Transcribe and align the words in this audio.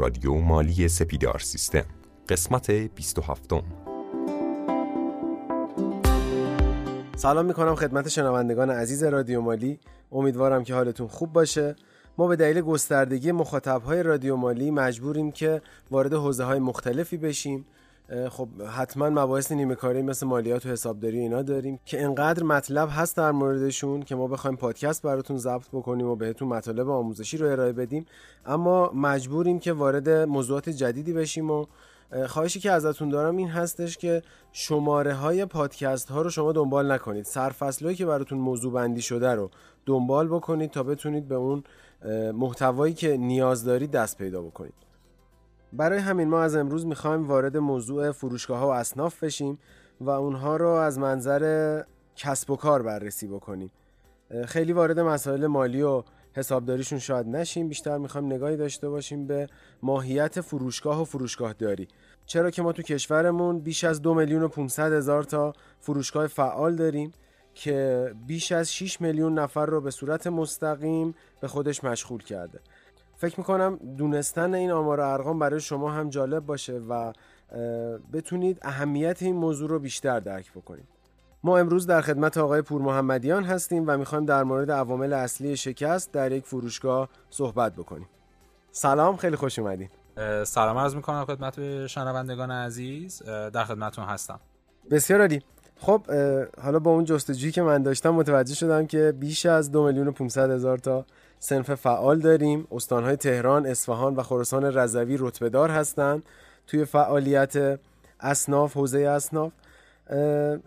رادیو 0.00 0.34
مالی 0.34 0.88
سپیدار 0.88 1.38
سیستم. 1.38 1.84
قسمت 2.28 2.70
27 2.70 3.50
سلام 7.16 7.46
می‌کنم 7.46 7.74
خدمت 7.74 8.08
شنوندگان 8.08 8.70
عزیز 8.70 9.04
رادیو 9.04 9.40
مالی. 9.40 9.80
امیدوارم 10.12 10.64
که 10.64 10.74
حالتون 10.74 11.08
خوب 11.08 11.32
باشه. 11.32 11.76
ما 12.18 12.26
به 12.26 12.36
دلیل 12.36 12.60
گستردگی 12.60 13.32
مخاطبهای 13.32 14.02
رادیو 14.02 14.36
مالی 14.36 14.70
مجبوریم 14.70 15.32
که 15.32 15.62
وارد 15.90 16.12
حوزه 16.12 16.44
های 16.44 16.58
مختلفی 16.58 17.16
بشیم. 17.16 17.66
خب 18.28 18.48
حتما 18.76 19.10
مباحث 19.10 19.52
نیمه 19.52 19.74
کاری 19.74 20.02
مثل 20.02 20.26
مالیات 20.26 20.66
و 20.66 20.68
حسابداری 20.68 21.18
اینا 21.18 21.42
داریم 21.42 21.80
که 21.84 22.04
انقدر 22.04 22.42
مطلب 22.42 22.88
هست 22.92 23.16
در 23.16 23.32
موردشون 23.32 24.02
که 24.02 24.14
ما 24.14 24.26
بخوایم 24.26 24.56
پادکست 24.56 25.02
براتون 25.02 25.36
ضبط 25.36 25.68
بکنیم 25.72 26.06
و 26.06 26.16
بهتون 26.16 26.48
مطالب 26.48 26.90
آموزشی 26.90 27.36
رو 27.36 27.46
ارائه 27.46 27.72
بدیم. 27.72 28.06
اما 28.46 28.90
مجبوریم 28.94 29.58
که 29.58 29.72
وارد 29.72 30.08
موضوعات 30.08 30.68
جدیدی 30.68 31.12
بشیم 31.12 31.50
و 31.50 31.66
خواهشی 32.26 32.60
که 32.60 32.70
ازتون 32.70 33.08
دارم 33.08 33.36
این 33.36 33.48
هستش 33.48 33.98
که 33.98 34.22
شماره 34.52 35.14
های 35.14 35.44
پادکست 35.44 36.10
ها 36.10 36.22
رو 36.22 36.30
شما 36.30 36.52
دنبال 36.52 36.92
نکنید. 36.92 37.24
سرفصلهایی 37.24 37.96
که 37.96 38.06
براتون 38.06 38.38
موضوع 38.38 38.72
بندی 38.72 39.02
شده 39.02 39.34
رو 39.34 39.50
دنبال 39.86 40.28
بکنید 40.28 40.70
تا 40.70 40.82
بتونید 40.82 41.28
به 41.28 41.34
اون 41.34 41.64
محتوایی 42.34 42.94
که 42.94 43.16
نیاز 43.16 43.64
دارید 43.64 43.90
دست 43.90 44.18
پیدا 44.18 44.42
بکنید. 44.42 44.89
برای 45.72 45.98
همین 45.98 46.28
ما 46.28 46.42
از 46.42 46.56
امروز 46.56 46.86
می‌خوایم 46.86 47.28
وارد 47.28 47.56
موضوع 47.56 48.12
فروشگاه 48.12 48.58
ها 48.58 48.68
و 48.68 48.72
اصناف 48.72 49.24
بشیم 49.24 49.58
و 50.00 50.10
اونها 50.10 50.56
رو 50.56 50.68
از 50.68 50.98
منظر 50.98 51.82
کسب 52.16 52.50
و 52.50 52.56
کار 52.56 52.82
بررسی 52.82 53.26
بکنیم. 53.26 53.70
خیلی 54.46 54.72
وارد 54.72 55.00
مسائل 55.00 55.46
مالی 55.46 55.82
و 55.82 56.02
حسابداریشون 56.32 56.98
شاید 56.98 57.26
نشیم 57.26 57.68
بیشتر 57.68 57.98
می‌خوایم 57.98 58.26
نگاهی 58.26 58.56
داشته 58.56 58.88
باشیم 58.88 59.26
به 59.26 59.46
ماهیت 59.82 60.40
فروشگاه 60.40 61.02
و 61.02 61.04
فروشگاه 61.04 61.52
داری 61.52 61.88
چرا 62.26 62.50
که 62.50 62.62
ما 62.62 62.72
تو 62.72 62.82
کشورمون 62.82 63.58
بیش 63.58 63.84
از 63.84 64.02
دو 64.02 64.14
میلیون 64.14 64.42
و 64.42 64.48
500 64.48 64.92
هزار 64.92 65.22
تا 65.22 65.52
فروشگاه 65.80 66.26
فعال 66.26 66.76
داریم 66.76 67.12
که 67.54 68.10
بیش 68.26 68.52
از 68.52 68.72
6 68.72 69.00
میلیون 69.00 69.38
نفر 69.38 69.66
رو 69.66 69.80
به 69.80 69.90
صورت 69.90 70.26
مستقیم 70.26 71.14
به 71.40 71.48
خودش 71.48 71.84
مشغول 71.84 72.22
کرده. 72.22 72.60
فکر 73.20 73.40
می‌کنم 73.40 73.78
دونستن 73.96 74.54
این 74.54 74.70
آمار 74.70 75.00
و 75.00 75.12
ارقام 75.12 75.38
برای 75.38 75.60
شما 75.60 75.90
هم 75.90 76.10
جالب 76.10 76.46
باشه 76.46 76.72
و 76.72 77.12
بتونید 78.12 78.58
اهمیت 78.62 79.22
این 79.22 79.36
موضوع 79.36 79.68
رو 79.68 79.78
بیشتر 79.78 80.20
درک 80.20 80.52
بکنید. 80.52 80.88
ما 81.44 81.58
امروز 81.58 81.86
در 81.86 82.00
خدمت 82.00 82.38
آقای 82.38 82.62
پور 82.62 82.82
محمدیان 82.82 83.44
هستیم 83.44 83.84
و 83.86 83.96
می‌خوایم 83.96 84.24
در 84.24 84.42
مورد 84.42 84.70
عوامل 84.70 85.12
اصلی 85.12 85.56
شکست 85.56 86.12
در 86.12 86.32
یک 86.32 86.46
فروشگاه 86.46 87.08
صحبت 87.30 87.74
بکنیم. 87.74 88.08
سلام 88.70 89.16
خیلی 89.16 89.36
خوش 89.36 89.58
اومدین. 89.58 89.88
سلام 90.44 90.78
عرض 90.78 90.94
می‌کنم 90.96 91.24
خدمت 91.24 91.86
شنوندگان 91.86 92.50
عزیز. 92.50 93.22
در 93.22 93.64
خدمتون 93.64 94.04
هستم. 94.04 94.40
بسیار 94.90 95.20
عالی. 95.20 95.42
خب 95.76 96.02
حالا 96.62 96.78
با 96.78 96.90
اون 96.90 97.04
جستجویی 97.04 97.52
که 97.52 97.62
من 97.62 97.82
داشتم 97.82 98.10
متوجه 98.10 98.54
شدم 98.54 98.86
که 98.86 99.14
بیش 99.18 99.46
از 99.46 99.72
دو 99.72 99.86
میلیون 99.86 100.08
و 100.08 100.12
500 100.12 100.50
هزار 100.50 100.78
تا 100.78 101.06
سنف 101.42 101.74
فعال 101.74 102.18
داریم. 102.18 102.66
استانهای 102.70 103.16
تهران، 103.16 103.66
اصفهان 103.66 104.16
و 104.16 104.22
خراسان 104.22 104.64
رضوی 104.64 105.16
رتبه 105.20 105.48
دار 105.48 105.70
هستند. 105.70 106.22
توی 106.66 106.84
فعالیت 106.84 107.80
اصناف 108.20 108.74
حوزه 108.76 108.98
اصناف. 108.98 109.52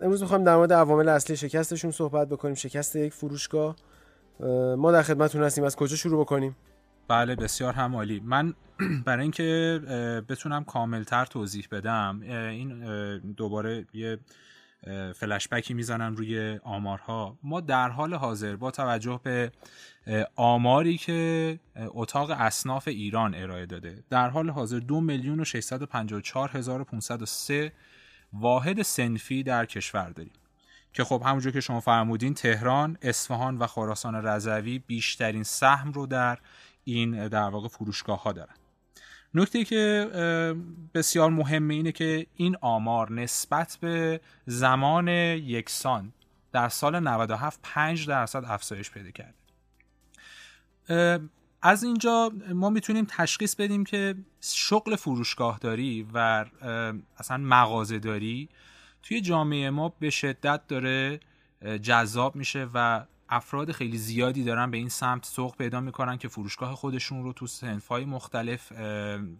امروز 0.00 0.22
می‌خوایم 0.22 0.44
در 0.44 0.56
مورد 0.56 0.72
عوامل 0.72 1.08
اصلی 1.08 1.36
شکستشون 1.36 1.90
صحبت 1.90 2.28
بکنیم. 2.28 2.54
شکست 2.54 2.96
یک 2.96 3.12
فروشگاه. 3.12 3.76
ما 4.78 4.92
در 4.92 5.02
خدمتتون 5.02 5.42
هستیم. 5.42 5.64
از 5.64 5.76
کجا 5.76 5.96
شروع 5.96 6.20
بکنیم؟ 6.20 6.56
بله 7.08 7.34
بسیار 7.34 7.72
هم 7.72 7.96
عالی 7.96 8.22
من 8.24 8.54
برای 9.06 9.22
اینکه 9.22 9.80
بتونم 10.28 10.64
کاملتر 10.64 11.24
توضیح 11.24 11.68
بدم 11.72 12.20
این 12.50 12.84
دوباره 13.18 13.86
یه 13.94 14.18
فلشبکی 15.14 15.74
می‌زنن 15.74 16.16
روی 16.16 16.60
آمارها. 16.64 17.38
ما 17.42 17.60
در 17.60 17.88
حال 17.88 18.14
حاضر 18.14 18.56
با 18.56 18.70
توجه 18.70 19.20
به 19.22 19.52
آماری 20.36 20.98
که 20.98 21.60
اتاق 21.76 22.30
اصناف 22.30 22.88
ایران 22.88 23.34
ارائه 23.34 23.66
داده 23.66 24.04
در 24.10 24.28
حال 24.28 24.50
حاضر 24.50 24.78
دو 24.78 25.00
میلیون 25.00 25.40
و 25.40 25.44
واحد 28.32 28.82
سنفی 28.82 29.42
در 29.42 29.66
کشور 29.66 30.10
داریم. 30.10 30.32
که 30.92 31.04
خب 31.04 31.22
همونجور 31.26 31.52
که 31.52 31.60
شما 31.60 31.80
فرمودین 31.80 32.34
تهران، 32.34 32.98
اصفهان 33.02 33.58
و 33.58 33.66
خراسان 33.66 34.14
رضوی 34.14 34.78
بیشترین 34.78 35.42
سهم 35.42 35.92
رو 35.92 36.06
در 36.06 36.38
این 36.84 37.28
در 37.28 37.48
واقع 37.48 37.68
فروشگاه 37.68 38.22
ها 38.22 38.32
دارن. 38.32 38.54
نکته 39.34 39.64
که 39.64 40.10
بسیار 40.94 41.30
مهمه 41.30 41.74
اینه 41.74 41.92
که 41.92 42.26
این 42.36 42.56
آمار 42.60 43.12
نسبت 43.12 43.78
به 43.80 44.20
زمان 44.46 45.08
یکسان 45.08 46.12
در 46.52 46.68
سال 46.68 47.00
97 47.00 47.60
5 47.62 48.08
درصد 48.08 48.44
افزایش 48.46 48.90
پیدا 48.90 49.10
کرده. 49.10 49.34
از 51.62 51.84
اینجا 51.84 52.32
ما 52.54 52.70
می‌تونیم 52.70 53.06
تشخیص 53.08 53.54
بدیم 53.54 53.84
که 53.84 54.14
شغل 54.40 54.96
فروشگاهداری 54.96 56.06
و 56.14 56.44
اصلا 57.18 57.36
مغازه 57.36 57.98
داری 57.98 58.48
توی 59.02 59.20
جامعه 59.20 59.70
ما 59.70 59.88
به 59.88 60.10
شدت 60.10 60.66
داره 60.66 61.20
جذاب 61.82 62.36
میشه 62.36 62.68
و 62.74 63.04
افراد 63.28 63.72
خیلی 63.72 63.98
زیادی 63.98 64.44
دارن 64.44 64.70
به 64.70 64.76
این 64.76 64.88
سمت 64.88 65.26
سوق 65.26 65.56
پیدا 65.56 65.80
می‌کنن 65.80 66.18
که 66.18 66.28
فروشگاه 66.28 66.74
خودشون 66.74 67.22
رو 67.22 67.32
تو 67.32 67.46
سنفای 67.46 68.04
مختلف 68.04 68.72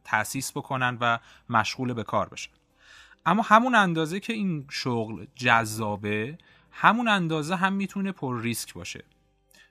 تأسیس 0.05 0.53
بکنن 0.53 0.99
و 1.01 1.19
مشغول 1.51 1.93
به 1.93 2.03
کار 2.03 2.29
بشن. 2.29 2.51
اما 3.27 3.43
همون 3.43 3.75
اندازه 3.75 4.21
که 4.21 4.33
این 4.33 4.67
شغل 4.71 5.27
جذابه 5.35 6.39
همون 6.71 7.09
اندازه 7.09 7.57
هم 7.57 7.73
می‌تونه 7.73 8.13
پر 8.13 8.41
ریسک 8.41 8.75
باشه. 8.75 9.05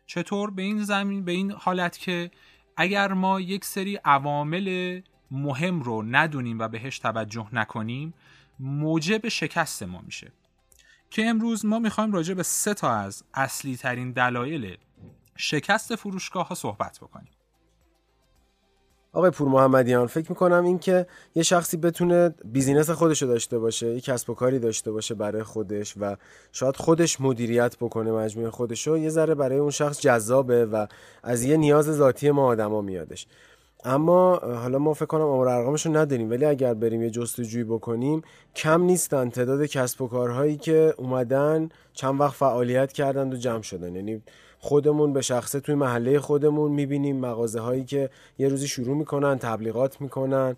چطور؟ 0.06 0.52
به 0.52 0.62
این 0.62 0.84
زمین 0.84 1.26
به 1.26 1.32
این 1.32 1.52
حالت 1.52 1.98
که 1.98 2.32
اگر 2.78 3.14
ما 3.14 3.40
یک 3.40 3.66
سری 3.66 3.96
عوامل 3.96 5.02
مهم 5.32 5.82
رو 5.82 6.02
ندونیم 6.02 6.60
و 6.60 6.68
بهش 6.68 7.00
توجه 7.00 7.48
نکنیم 7.54 8.14
موجب 8.60 9.28
شکست 9.28 9.84
ما 9.84 10.02
میشه. 10.02 10.32
که 11.14 11.26
امروز 11.26 11.66
ما 11.66 11.80
می‌خوایم 11.80 12.12
راجع 12.12 12.34
به 12.34 12.44
سه 12.44 12.74
تا 12.74 12.92
از 12.92 13.24
اصلی 13.34 13.78
ترین 13.78 14.12
دلایل 14.12 14.78
شکست 15.36 15.96
فروشگاه 15.96 16.48
ها 16.48 16.56
صحبت 16.56 17.00
بکنیم. 17.02 17.32
آقای 19.14 19.32
پور 19.32 19.48
محمدیان 19.48 20.08
فکر 20.08 20.30
می‌کنم 20.30 20.66
این 20.66 20.80
که 20.80 21.08
یه 21.36 21.44
شخصی 21.44 21.78
بتونه 21.78 22.30
بیزینس 22.46 22.90
خودش 22.90 23.22
رو 23.22 23.28
داشته 23.28 23.60
باشه 23.60 23.88
یه 23.94 24.02
کسب 24.02 24.30
و 24.30 24.34
کاری 24.34 24.60
داشته 24.60 24.92
باشه 24.92 25.16
برای 25.16 25.44
خودش 25.44 25.94
و 26.00 26.16
شاید 26.52 26.76
خودش 26.76 27.22
مدیریت 27.22 27.78
بکنه 27.78 28.12
مجموعه 28.12 28.50
خودش 28.52 28.88
رو 28.88 28.98
یه 28.98 29.10
ذره 29.10 29.36
برای 29.36 29.58
اون 29.58 29.72
شخص 29.72 30.02
جذابه 30.02 30.66
و 30.66 30.88
از 31.24 31.44
یه 31.44 31.58
نیاز 31.58 31.86
ذاتی 31.86 32.32
ما 32.32 32.46
آدما 32.46 32.82
میادش. 32.82 33.28
اما 33.86 34.36
حالا 34.36 34.80
ما 34.80 34.94
فکر 34.94 35.06
کنم 35.06 35.22
آمار 35.22 35.48
ارقامش 35.48 35.86
رو 35.86 35.98
نداریم 35.98 36.30
ولی 36.30 36.46
اگر 36.46 36.74
بریم 36.74 37.04
یه 37.04 37.10
جستجویی 37.10 37.64
بکنیم 37.64 38.22
کم 38.56 38.82
نیستن 38.82 39.30
تعداد 39.30 39.66
کسب 39.66 40.02
و 40.02 40.08
کارهایی 40.08 40.58
که 40.58 40.94
اومدن 40.98 41.70
چند 41.94 42.20
وقت 42.20 42.34
فعالیت 42.34 42.92
کردن 42.94 43.34
و 43.34 43.36
جمع 43.36 43.62
شدن. 43.62 43.96
یعنی 43.96 44.22
خودمون 44.60 45.14
به 45.14 45.22
شخصه 45.22 45.60
توی 45.60 45.76
محله 45.76 46.20
خودمون 46.20 46.72
می‌بینیم 46.72 47.16
مغازه 47.16 47.60
هایی 47.60 47.84
که 47.84 48.10
یه 48.38 48.48
روزی 48.48 48.68
شروع 48.68 48.98
می‌کنن 48.98 49.38
تبلیغات 49.40 50.02
می‌کنن. 50.02 50.56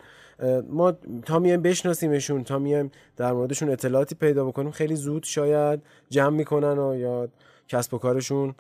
ما 0.69 0.94
تا 1.25 1.40
میایم 1.40 1.62
بشناسیمشون 1.62 2.44
تا 2.44 2.59
میایم 2.59 2.91
در 3.18 3.34
موردشون 3.34 3.69
اطلاعاتی 3.69 4.16
پیدا 4.16 4.46
بکنیم 4.46 4.72
خیلی 4.72 4.96
زود 4.96 5.24
شاید 5.24 5.81
جمع 6.09 6.38
می‌کنن 6.38 6.80
و 6.80 6.96
یا 6.96 7.28
کسب 7.68 7.94
و 7.94 7.97
کارشون 7.97 8.56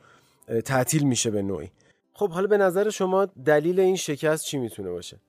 تعطیل 0.65 1.03
میشه 1.03 1.31
به 1.31 1.41
نوعی. 1.41 1.71
خب 2.17 2.31
حالا 2.31 2.47
به 2.47 2.57
نظر 2.57 2.89
شما 2.89 3.25
دلیل 3.25 3.79
این 3.79 3.95
شکست 3.95 4.45
چی 4.45 4.57
می‌تونه 4.57 4.89
باشه؟ 4.89 5.19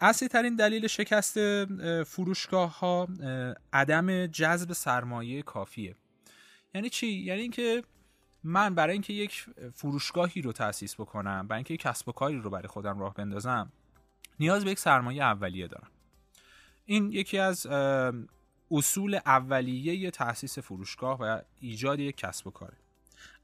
اصلی 0.00 0.28
ترین 0.28 0.56
دلیل 0.56 0.86
شکست 0.86 1.64
فروشگاه 2.04 2.78
ها 2.78 3.08
عدم 3.72 4.26
جذب 4.26 4.72
سرمایه 4.72 5.42
کافیه. 5.42 5.94
یعنی 6.74 6.90
چی؟ 6.90 7.06
یعنی 7.06 7.40
اینکه 7.40 7.82
من 8.44 8.74
برای 8.74 8.92
اینکه 8.92 9.12
یک 9.12 9.46
فروشگاهی 9.74 10.42
رو 10.42 10.52
تأسیس 10.52 10.94
بکنم 10.94 11.46
برای 11.48 11.58
اینکه 11.58 11.74
یک 11.74 11.80
کسب 11.80 12.08
و 12.08 12.12
کاری 12.12 12.40
رو 12.40 12.50
برای 12.50 12.68
خودم 12.68 12.98
راه 12.98 13.14
بندازم 13.14 13.72
نیاز 14.40 14.64
به 14.64 14.70
یک 14.70 14.78
سرمایه 14.78 15.22
اولیه 15.22 15.66
دارم. 15.66 15.90
این 16.84 17.12
یکی 17.12 17.38
از 17.38 17.66
اصول 18.70 19.14
اولیه 19.26 20.10
تأسیس 20.10 20.58
فروشگاه 20.58 21.18
و 21.20 21.40
ایجاد 21.60 22.00
یک 22.00 22.16
کسب 22.16 22.46
و 22.46 22.50
کاره. 22.50 22.76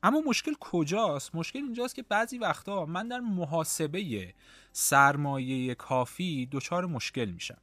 اما 0.03 0.21
مشکل 0.27 0.53
کجاست؟ 0.61 1.35
مشکل 1.35 1.59
اینجاست 1.59 1.95
که 1.95 2.03
بعضی 2.03 2.39
وقتا 2.39 2.87
من 2.87 3.09
در 3.09 3.21
محاسبه 3.21 4.35
سرمایه 4.73 5.75
کافی 5.75 6.49
دچار 6.53 6.87
مشکل 6.87 7.25
میشم. 7.25 7.59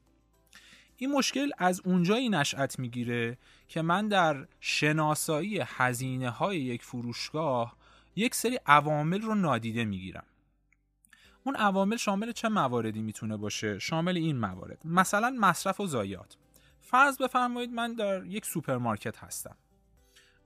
این 0.97 1.11
مشکل 1.11 1.51
از 1.57 1.81
اونجایی 1.85 2.29
نشأت 2.29 2.79
می‌گیره 2.79 3.37
که 3.67 3.81
من 3.81 4.07
در 4.07 4.47
شناسایی 4.59 5.59
هزینه 5.65 6.29
های 6.29 6.57
یک 6.57 6.83
فروشگاه 6.83 7.75
یک 8.15 8.35
سری 8.35 8.59
عوامل 8.65 9.21
رو 9.21 9.35
نادیده 9.35 9.85
می‌گیرم. 9.85 10.25
اون 11.43 11.55
عوامل 11.55 11.97
شامل 11.97 12.31
چه 12.31 12.49
مواردی 12.49 13.01
می‌تونه 13.01 13.37
باشه؟ 13.37 13.79
شامل 13.79 14.17
این 14.17 14.37
موارد. 14.37 14.81
مثلا 14.85 15.35
مصرف 15.39 15.79
و 15.79 15.85
ضایعات. 15.85 16.37
فرض 16.81 17.17
بفرمایید 17.17 17.71
من 17.71 17.93
در 17.93 18.25
یک 18.25 18.45
سوپرمارکت 18.45 19.17
هستم 19.17 19.57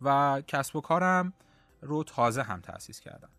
و 0.02 0.42
کسب 0.48 0.75
و 0.75 0.81
کارم 0.81 1.34
رو 1.83 2.03
تازه 2.03 2.44
هم 2.44 2.62
تأسیس 2.62 3.00
کردم 3.00 3.30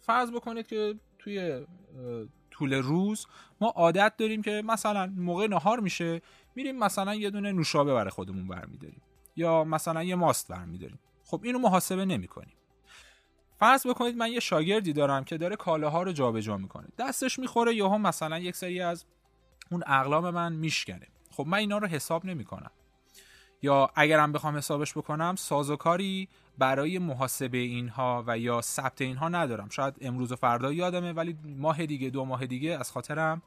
فرض 0.00 0.30
بکنید 0.30 0.66
که 0.66 0.94
توی 1.18 1.66
طول 2.50 2.74
روز 2.74 3.26
ما 3.60 3.68
عادت 3.68 4.16
داریم 4.16 4.42
که 4.42 4.62
مثلا 4.66 5.12
موقع 5.16 5.46
نهار 5.46 5.80
میشه 5.80 6.22
میریم 6.54 6.78
مثلا 6.78 7.14
یه 7.14 7.30
دونه 7.30 7.52
نوشابه 7.52 7.94
برای 7.94 8.10
خودمون 8.10 8.48
برمیداریم 8.48 9.02
یا 9.36 9.64
مثلا 9.64 10.02
یه 10.02 10.14
ماست 10.14 10.48
برمیداریم. 10.48 10.98
خب 11.24 11.40
اینو 11.44 11.58
محاسبه 11.58 12.04
نمی 12.04 12.28
کنیم 12.28 12.54
فرض 13.58 13.86
بکنید 13.86 14.16
من 14.16 14.32
یه 14.32 14.40
شاگردی 14.40 14.92
دارم 14.92 15.24
که 15.24 15.38
داره 15.38 15.56
کالاها 15.56 16.02
رو 16.02 16.12
جابجا 16.12 16.56
می‌کنه. 16.56 16.88
دستش 16.98 17.38
می‌خوره 17.38 17.74
یهو 17.74 17.98
مثلا 17.98 18.38
یک 18.38 18.56
سری 18.56 18.80
از 18.80 19.04
اون 19.70 19.82
اقلام 19.86 20.30
من 20.30 20.52
میشکنه. 20.52 21.06
خب 21.30 21.44
من 21.46 21.58
اینا 21.58 21.78
رو 21.78 21.86
حساب 21.86 22.24
نمی‌کنم. 22.24 22.70
یا 23.64 23.90
اگرم 23.94 24.32
بخوام 24.32 24.56
حسابش 24.56 24.92
بکنم 24.92 25.34
سازوکاری 25.36 26.28
برای 26.58 26.98
محاسبه 26.98 27.58
اینها 27.58 28.24
و 28.26 28.38
یا 28.38 28.60
ثبت 28.60 29.00
اینها 29.00 29.28
ندارم. 29.28 29.68
شاید 29.68 29.94
امروز 30.00 30.32
و 30.32 30.36
فردا 30.36 30.72
یادمه 30.72 31.12
ولی 31.12 31.36
ماه 31.44 31.86
دیگه 31.86 32.10
دو 32.10 32.24
ماه 32.24 32.46
دیگه 32.46 32.78
از 32.78 32.92
خاطرم 32.92 33.42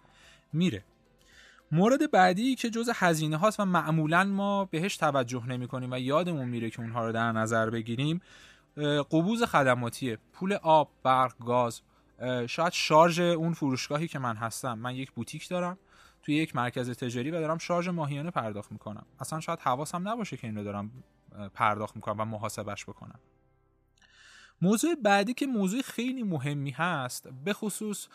میره. 0.54 0.84
مورد 1.72 2.12
بعدی 2.12 2.56
که 2.56 2.70
جز 2.70 2.90
هزینه 2.94 3.38
هاست 3.38 3.60
و 3.60 3.66
معمولا 3.66 4.24
ما 4.24 4.66
بهش 4.66 4.98
توجه 4.98 5.46
نمی 5.48 5.68
کنیم 5.68 5.92
و 5.92 6.00
یادمون 6.00 6.50
میره 6.50 6.70
که 6.70 6.80
اونها 6.80 7.06
رو 7.06 7.12
در 7.12 7.32
نظر 7.32 7.70
بگیریم 7.70 8.22
قبوز 9.12 9.44
خدماتیه. 9.44 10.18
پول 10.34 10.54
آب 10.54 10.92
برق 11.04 11.34
گاز 11.46 11.82
شاید 12.48 12.74
شارژ 12.74 13.20
اون 13.20 13.54
فروشگاهی 13.54 14.08
که 14.08 14.20
من 14.20 14.36
هستم. 14.36 14.80
من 14.80 14.96
یک 14.96 15.12
بوتیک 15.12 15.50
دارم. 15.50 15.78
توی 16.24 16.36
یک 16.36 16.56
مرکز 16.56 16.90
تجاری 16.90 17.32
و 17.32 17.40
دارم 17.40 17.58
شارژ 17.58 17.88
ماهیانه 17.88 18.32
پرداخت 18.32 18.72
می‌کنم. 18.72 19.06
اصلا 19.20 19.40
شاید 19.40 19.60
حواسم 19.60 20.08
نباشه 20.08 20.38
که 20.38 20.48
این 20.48 20.56
رو 20.58 20.64
دارم 20.64 21.04
پرداخت 21.54 21.96
می‌کنم 21.96 22.20
و 22.20 22.26
محاسبش 22.26 22.86
بکنم. 22.86 23.20
موضوع 24.62 24.96
بعدی 24.96 25.34
که 25.34 25.48
موضوع 25.48 25.82
خیلی 25.82 26.24
مهمی 26.24 26.72
هست 26.72 27.28
به 27.46 27.54
خصوص 27.54 28.08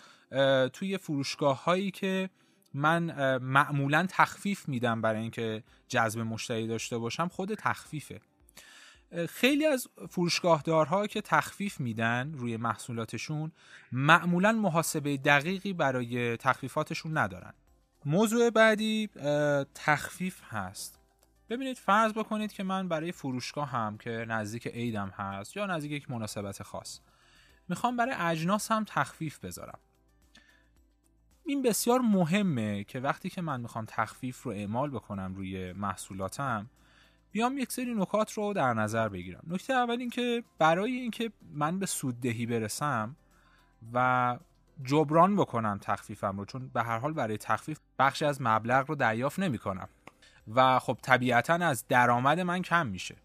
توی 0.72 0.99
فروشگاه 0.99 1.64
هایی 1.64 1.90
که 1.90 2.31
من 2.75 3.37
معمولا 3.38 4.06
تخفیف 4.10 4.69
میدم 4.69 5.02
برای 5.02 5.20
اینکه 5.20 5.64
جذب 5.88 6.20
مشتری 6.20 6.66
داشته 6.66 6.99
باشم 6.99 7.28
خود 7.28 7.54
تخفیفه. 7.54 8.20
خیلی 9.28 9.66
از 9.66 9.88
فروشگاهدارها 10.08 11.06
که 11.06 11.20
تخفیف 11.20 11.81
میدن 11.81 12.32
روی 12.34 12.56
محصولاتشون 12.56 13.52
معمولا 13.93 14.52
محاسبه 14.52 15.16
دقیقی 15.16 15.72
برای 15.72 16.37
تخفیفاتشون 16.37 17.19
ندارن. 17.19 17.54
موضوع 18.04 18.50
بعدی 18.50 19.08
تخفیف 19.75 20.40
هست. 20.49 20.99
ببینید 21.50 21.78
فرض 21.78 22.12
بکنید 22.12 22.52
که 22.52 22.62
من 22.62 22.88
برای 22.88 23.12
فروشگاه 23.12 23.69
هم 23.69 23.99
که 23.99 24.10
نزدیک 24.10 24.66
عیدم 24.66 25.08
هست 25.08 25.56
یا 25.56 25.66
نزدیک 25.66 25.93
یک 25.93 26.10
مناسبت 26.10 26.62
خاص 26.62 27.00
می‌خوام 27.69 27.96
برای 27.96 28.14
اجناس 28.19 28.72
هم 28.72 28.84
تخفیف 28.88 29.38
بذارم. 29.38 29.78
این 31.44 31.62
بسیار 31.62 32.00
مهمه 32.00 32.84
که 32.84 33.00
وقتی 33.00 33.31
که 33.31 33.43
من 33.43 33.60
می‌خوام 33.60 33.84
تخفیف 33.88 34.43
رو 34.43 34.50
اعمال 34.50 34.90
بکنم 34.90 35.34
روی 35.34 35.72
محصولاتم 35.72 36.70
بیام 37.32 37.58
یک 37.58 37.72
سری 37.72 37.94
نکات 37.94 38.32
رو 38.32 38.52
در 38.52 38.75
نظر 38.75 39.08
بگیرم. 39.08 39.43
نکته 39.46 39.72
اول 39.72 40.00
این 40.00 40.10
که 40.10 40.44
برای 40.58 40.93
اینکه 40.93 41.32
من 41.52 41.78
به 41.78 41.87
سوددهی 41.87 42.46
برسم 42.46 43.16
و 43.93 44.38
جبران 44.84 45.36
بکنم 45.36 45.78
تخفیفم 45.82 46.38
رو 46.38 46.44
چون 46.44 46.69
به 46.69 46.82
هر 46.82 46.98
حال 46.98 47.12
برای 47.12 47.38
تخفیف 47.38 47.78
بخشی 47.98 48.24
از 48.24 48.42
مبلغ 48.42 48.88
رو 48.88 48.94
دریافت 48.94 49.38
نمی 49.38 49.58
کنم 49.58 49.88
و 50.54 50.78
خب 50.78 50.98
طبیعتا 51.02 51.54
از 51.54 51.84
درآمد 51.88 52.40
من 52.40 52.62
کم 52.62 52.86
میشه. 52.86 53.16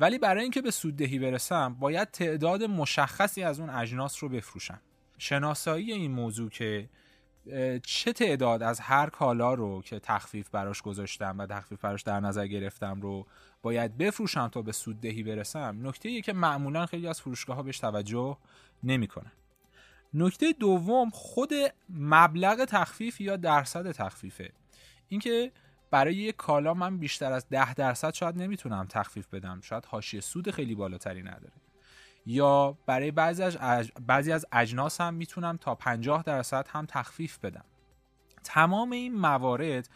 ولی 0.00 0.18
برای 0.18 0.42
اینکه 0.42 0.62
به 0.62 0.70
سوددهی 0.70 1.18
برسم 1.18 1.74
باید 1.74 2.10
تعداد 2.10 2.62
مشخصی 2.62 3.42
از 3.42 3.60
اون 3.60 3.70
اجناس 3.70 4.22
رو 4.22 4.28
بفروشم. 4.28 4.80
شناسایی 5.18 5.92
این 5.92 6.10
موضوع 6.10 6.50
که 6.50 6.88
چه 7.82 8.12
تعداد 8.12 8.62
از 8.62 8.80
هر 8.80 9.10
کالا 9.10 9.54
رو 9.54 9.82
که 9.82 9.98
تخفیف 9.98 10.48
براش 10.48 10.82
گذاشتم 10.82 11.38
و 11.38 11.46
تخفیف 11.46 11.80
براش 11.80 12.02
در 12.02 12.20
نظر 12.20 12.46
گرفتم 12.46 13.00
رو 13.00 13.26
باید 13.62 13.98
بفروشم 13.98 14.48
تا 14.48 14.62
به 14.62 14.72
سوددهی 14.72 15.22
برسم 15.22 15.78
نکته 15.82 16.20
که 16.20 16.32
معمولا 16.32 16.86
خیلی 16.86 17.08
از 17.08 17.20
فروشگاه 17.20 17.56
ها 17.56 17.62
بهش 17.62 17.78
توجه 17.78 18.36
نمی‌کنن. 18.82 19.32
نکته 20.14 20.52
دوم 20.52 21.10
خود 21.10 21.52
مبلغ 21.88 22.64
تخفیف 22.64 23.20
یا 23.20 23.36
درصد 23.36 23.92
تخفیفه. 23.92 24.52
اینکه 25.08 25.52
برای 25.90 26.14
یک 26.14 26.36
کالا 26.36 26.74
من 26.74 26.98
بیشتر 26.98 27.32
از 27.32 27.48
ده 27.48 27.74
درصد 27.74 28.14
شاید 28.14 28.36
نمی‌تونم 28.36 28.86
تخفیف 28.86 29.26
بدم. 29.26 29.60
شاید 29.60 29.84
حاشیه 29.84 30.20
سود 30.20 30.50
خیلی 30.50 30.74
بالاتری 30.74 31.22
نداره. 31.22 31.52
یا 32.26 32.78
برای 32.86 33.10
بعضی 33.10 33.42
از, 33.42 33.58
بعضی 34.06 34.32
از 34.32 34.46
اجناس 34.52 35.00
هم 35.00 35.14
می‌تونم 35.14 35.56
تا 35.56 35.74
50 35.74 36.22
درصد 36.22 36.68
هم 36.68 36.86
تخفیف 36.86 37.38
بدم. 37.38 37.64
تمام 38.44 38.92
این 38.92 39.14
موارد 39.14 39.88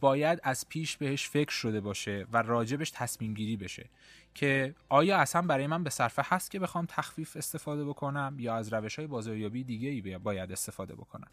باید 0.00 0.40
از 0.42 0.68
پیش 0.68 0.96
بهش 0.96 1.28
فکر 1.28 1.50
شده 1.50 1.80
باشه 1.80 2.26
و 2.32 2.42
راجبش 2.42 2.90
تصمیم 2.90 3.34
گیری 3.34 3.56
بشه 3.56 3.90
که 4.34 4.74
آیا 4.88 5.18
اصلا 5.18 5.42
برای 5.42 5.66
من 5.66 5.84
به 5.84 5.90
صرفه 5.90 6.22
هست 6.24 6.50
که 6.50 6.58
بخوام 6.58 6.86
تخفیف 6.88 7.36
استفاده 7.36 7.84
بکنم 7.84 8.36
یا 8.38 8.56
از 8.56 8.72
روش 8.72 8.98
های 8.98 9.06
بازاریابی 9.08 9.64
دیگه 9.64 9.88
ای 9.88 10.18
باید 10.18 10.52
استفاده 10.52 10.94
بکنم؟ 10.94 11.28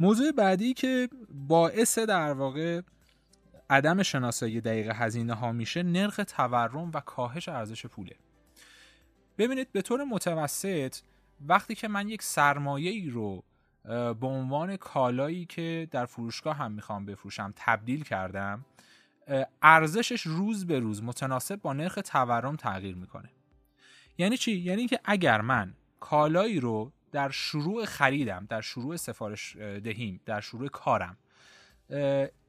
موضوع 0.00 0.32
بعدی 0.32 0.74
که 0.74 1.08
باعث 1.30 1.98
در 1.98 2.32
واقع 2.32 2.80
عدم 3.70 4.02
شناسایی 4.02 4.60
دقیق 4.60 4.92
هزینه 4.94 5.34
ها 5.34 5.52
میشه 5.52 5.82
نرخ 5.82 6.20
تورم 6.28 6.90
و 6.94 7.00
کاهش 7.00 7.48
ارزش 7.48 7.86
پوله. 7.86 8.16
ببینید 9.38 9.72
به 9.72 9.82
طور 9.82 10.04
متوسط 10.04 10.96
وقتی 11.46 11.74
که 11.74 11.88
من 11.88 12.08
یک 12.08 12.22
سرمایه 12.22 12.90
ای 12.90 13.10
رو 13.10 13.44
به 13.84 14.26
عنوان 14.26 14.76
کالایی 14.76 15.44
که 15.44 15.88
در 15.90 16.06
فروشگاه 16.06 16.56
هم 16.56 16.72
می‌خوام 16.72 17.06
بفروشم 17.06 17.52
تبدیل 17.56 18.04
کردم 18.04 18.64
ارزشش 19.62 20.22
روز 20.22 20.66
به 20.66 20.78
روز 20.78 21.02
متناسب 21.02 21.56
با 21.56 21.72
نرخ 21.72 21.98
تورم 22.04 22.56
تغییر 22.56 22.94
می‌کنه. 22.96 23.30
یعنی 24.18 24.36
چی؟ 24.36 24.52
یعنی 24.52 24.86
که 24.86 25.00
اگر 25.04 25.40
من 25.40 25.74
کالایی 26.00 26.60
رو 26.60 26.92
در 27.12 27.30
شروع 27.30 27.84
خریدم 27.84 28.46
در 28.48 28.60
شروع 28.60 28.96
سفارش 28.96 29.56
دهیم 29.56 30.20
در 30.26 30.40
شروع 30.40 30.68
کارم 30.68 31.16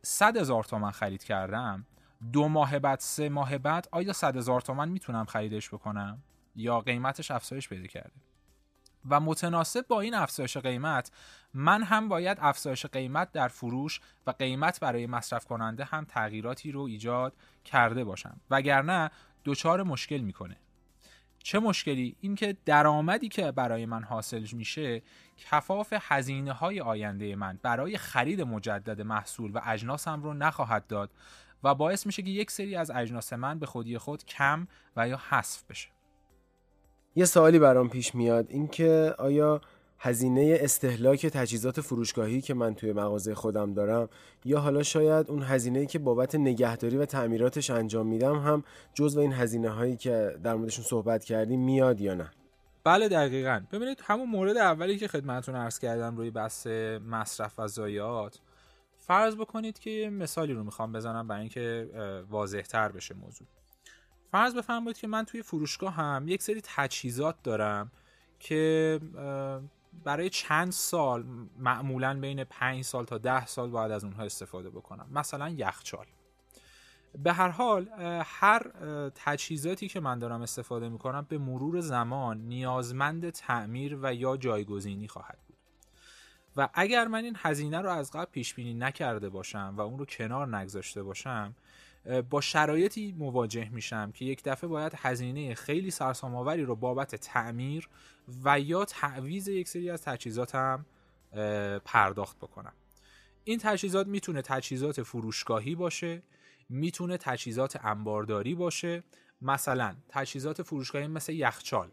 صد 0.01 0.37
هزار 0.37 0.63
تومن 0.63 0.91
خرید 0.91 1.23
کردم 1.23 1.85
دو 2.33 2.47
ماه 2.47 2.79
بعد 2.79 2.99
سه 2.99 3.29
ماه 3.29 3.57
بعد 3.57 3.87
آیا 3.91 4.13
صد 4.13 4.37
هزار 4.37 4.61
تومن 4.61 4.89
می‌تونم 4.89 5.25
خریدش 5.25 5.69
بکنم؟ 5.69 6.23
یا 6.55 6.79
قیمتش 6.79 7.31
افزایش 7.31 7.69
پیدا 7.69 7.87
کرده؟ 7.87 8.11
و 9.09 9.19
متناسب 9.19 9.87
با 9.87 10.01
این 10.01 10.13
افزایش 10.13 10.57
قیمت 10.57 11.11
من 11.53 11.83
هم 11.83 12.09
باید 12.09 12.37
افزایش 12.41 12.85
قیمت 12.85 13.31
در 13.31 13.47
فروش 13.47 14.01
و 14.27 14.31
قیمت 14.31 14.79
برای 14.79 15.07
مصرف 15.07 15.45
کننده 15.45 15.83
هم 15.83 16.05
تغییراتی 16.05 16.71
رو 16.71 16.81
ایجاد 16.81 17.33
کرده 17.65 18.03
باشم. 18.03 18.39
وگرنه 18.49 19.11
دچار 19.45 19.83
مشکل 19.83 20.17
می‌کنه. 20.17 20.57
چه 21.43 21.59
مشکلی؟ 21.59 22.15
اینکه 22.21 22.57
درآمدی 22.65 23.29
که 23.29 23.51
برای 23.51 23.85
من 23.85 24.03
حاصل 24.03 24.47
میشه 24.53 25.01
کفاف 25.37 25.93
هزینه 26.01 26.51
های 26.53 26.81
آینده 26.81 27.35
من 27.35 27.59
برای 27.61 27.97
خرید 27.97 28.41
مجدد 28.41 29.01
محصول 29.01 29.51
و 29.51 29.61
اجناسم 29.65 30.23
رو 30.23 30.33
نخواهد 30.33 30.87
داد 30.87 31.11
و 31.63 31.75
باعث 31.75 32.05
میشه 32.05 32.21
که 32.21 32.29
یک 32.29 32.51
سری 32.51 32.75
از 32.75 32.91
اجناس 32.91 33.33
من 33.33 33.59
به 33.59 33.65
خودی 33.65 33.97
خود 33.97 34.25
کم 34.25 34.67
و 34.95 35.07
یا 35.07 35.21
حذف 35.29 35.63
بشه. 35.69 35.89
یه 37.19 37.25
سوالی 37.25 37.59
برام 37.59 37.89
پیش 37.89 38.15
میاد. 38.15 38.45
اینکه 38.49 39.15
آیا 39.17 39.61
هزینه 39.99 40.57
استهلاک 40.61 41.25
تجهیزات 41.25 41.81
فروشگاهی 41.81 42.41
که 42.41 42.53
من 42.53 42.75
توی 42.75 42.93
مغازه 42.93 43.35
خودم 43.35 43.73
دارم 43.73 44.09
یا 44.45 44.59
حالا 44.59 44.83
شاید 44.83 45.29
اون 45.29 45.43
هزینه‌ای 45.43 45.85
که 45.85 45.99
بابت 45.99 46.35
نگهداری 46.35 46.97
و 46.97 47.05
تعمیراتش 47.05 47.69
انجام 47.69 48.07
میدم 48.07 48.35
هم 48.35 48.63
جزو 48.93 49.19
این 49.19 49.33
هزینه 49.33 49.69
هایی 49.69 49.95
که 49.95 50.35
در 50.43 50.55
موردشون 50.55 50.85
صحبت 50.85 51.23
کردیم 51.23 51.59
میاد 51.59 52.01
یا 52.01 52.13
نه؟ 52.13 52.31
بله 52.83 53.09
دقیقا. 53.09 53.61
ببینید 53.71 54.01
همون 54.03 54.29
مورد 54.29 54.57
اولی 54.57 54.97
که 54.97 55.07
خدمتتون 55.07 55.55
عرض 55.55 55.79
کردم 55.79 56.17
روی 56.17 56.31
بحث 56.31 56.67
مصرف 57.07 57.59
و 57.59 57.67
ضایعات 57.67 58.39
فرض 58.97 59.35
بکنید 59.35 59.79
که 59.79 60.09
مثالی 60.13 60.53
رو 60.53 60.63
می‌خوام 60.63 60.91
بزنم 60.91 61.27
برای 61.27 61.41
اینکه 61.41 61.89
واضح 62.29 62.61
تر 62.61 62.91
بشه 62.91 63.15
موضوع. 63.15 63.47
فرض 64.31 64.55
بفرمایید 64.55 64.97
که 64.97 65.07
من 65.07 65.25
توی 65.25 65.41
فروشگاه 65.41 65.93
هم 65.93 66.27
یک 66.27 66.43
سری 66.43 66.61
تجهیزات 66.63 67.43
دارم 67.43 67.91
که 68.39 68.99
برای 70.03 70.29
چند 70.29 70.71
سال 70.71 71.25
معمولا 71.57 72.19
بین 72.19 72.43
5 72.43 72.83
سال 72.83 73.05
تا 73.05 73.17
10 73.17 73.45
سال 73.45 73.69
باید 73.69 73.91
از 73.91 74.03
اونها 74.03 74.23
استفاده 74.23 74.69
بکنم. 74.69 75.07
مثلا 75.11 75.49
یخچال. 75.49 76.05
به 77.23 77.33
هر 77.33 77.49
حال 77.49 77.89
هر 78.25 78.71
تجهیزاتی 79.15 79.87
که 79.87 79.99
من 79.99 80.19
دارم 80.19 80.41
استفاده 80.41 80.89
می‌کنم 80.89 81.25
به 81.29 81.37
مرور 81.37 81.79
زمان 81.79 82.37
نیازمند 82.37 83.29
تعمیر 83.29 83.99
و 84.01 84.13
یا 84.13 84.37
جایگزینی 84.37 85.07
خواهد 85.07 85.39
بود. 85.47 85.57
و 86.57 86.69
اگر 86.73 87.07
من 87.07 87.23
این 87.23 87.35
هزینه 87.37 87.81
رو 87.81 87.89
از 87.89 88.11
قبل 88.11 88.31
پیش 88.31 88.53
بینی 88.53 88.73
نکرده 88.73 89.29
باشم 89.29 89.73
و 89.77 89.81
اون 89.81 89.99
رو 89.99 90.05
کنار 90.05 90.57
نگذاشته 90.57 91.03
باشم 91.03 91.55
با 92.29 92.41
شرایطی 92.41 93.15
مواجه 93.17 93.69
میشم 93.69 94.11
که 94.11 94.25
یک 94.25 94.43
دفعه 94.43 94.67
باید 94.67 94.93
هزینه 94.95 95.55
خیلی 95.55 95.91
سرسام‌آوری 95.91 96.63
رو 96.63 96.75
بابت 96.75 97.15
تعمیر 97.15 97.89
و 98.43 98.59
یا 98.59 98.85
تعویز 98.85 99.47
یک 99.47 99.67
سری 99.67 99.89
از 99.89 100.01
تجهیزاتم 100.01 100.85
پرداخت 101.85 102.37
بکنم. 102.37 102.73
این 103.43 103.59
تجهیزات 103.59 104.07
می‌تونه 104.07 104.41
تجهیزات 104.41 105.03
فروشگاهی 105.03 105.75
باشه 105.75 106.23
می‌تونه 106.69 107.17
تجهیزات 107.17 107.85
انبارداری 107.85 108.55
باشه. 108.55 109.03
مثلا 109.41 109.95
تجهیزات 110.09 110.61
فروشگاهی 110.61 111.07
مثل 111.07 111.33
یخچال 111.33 111.91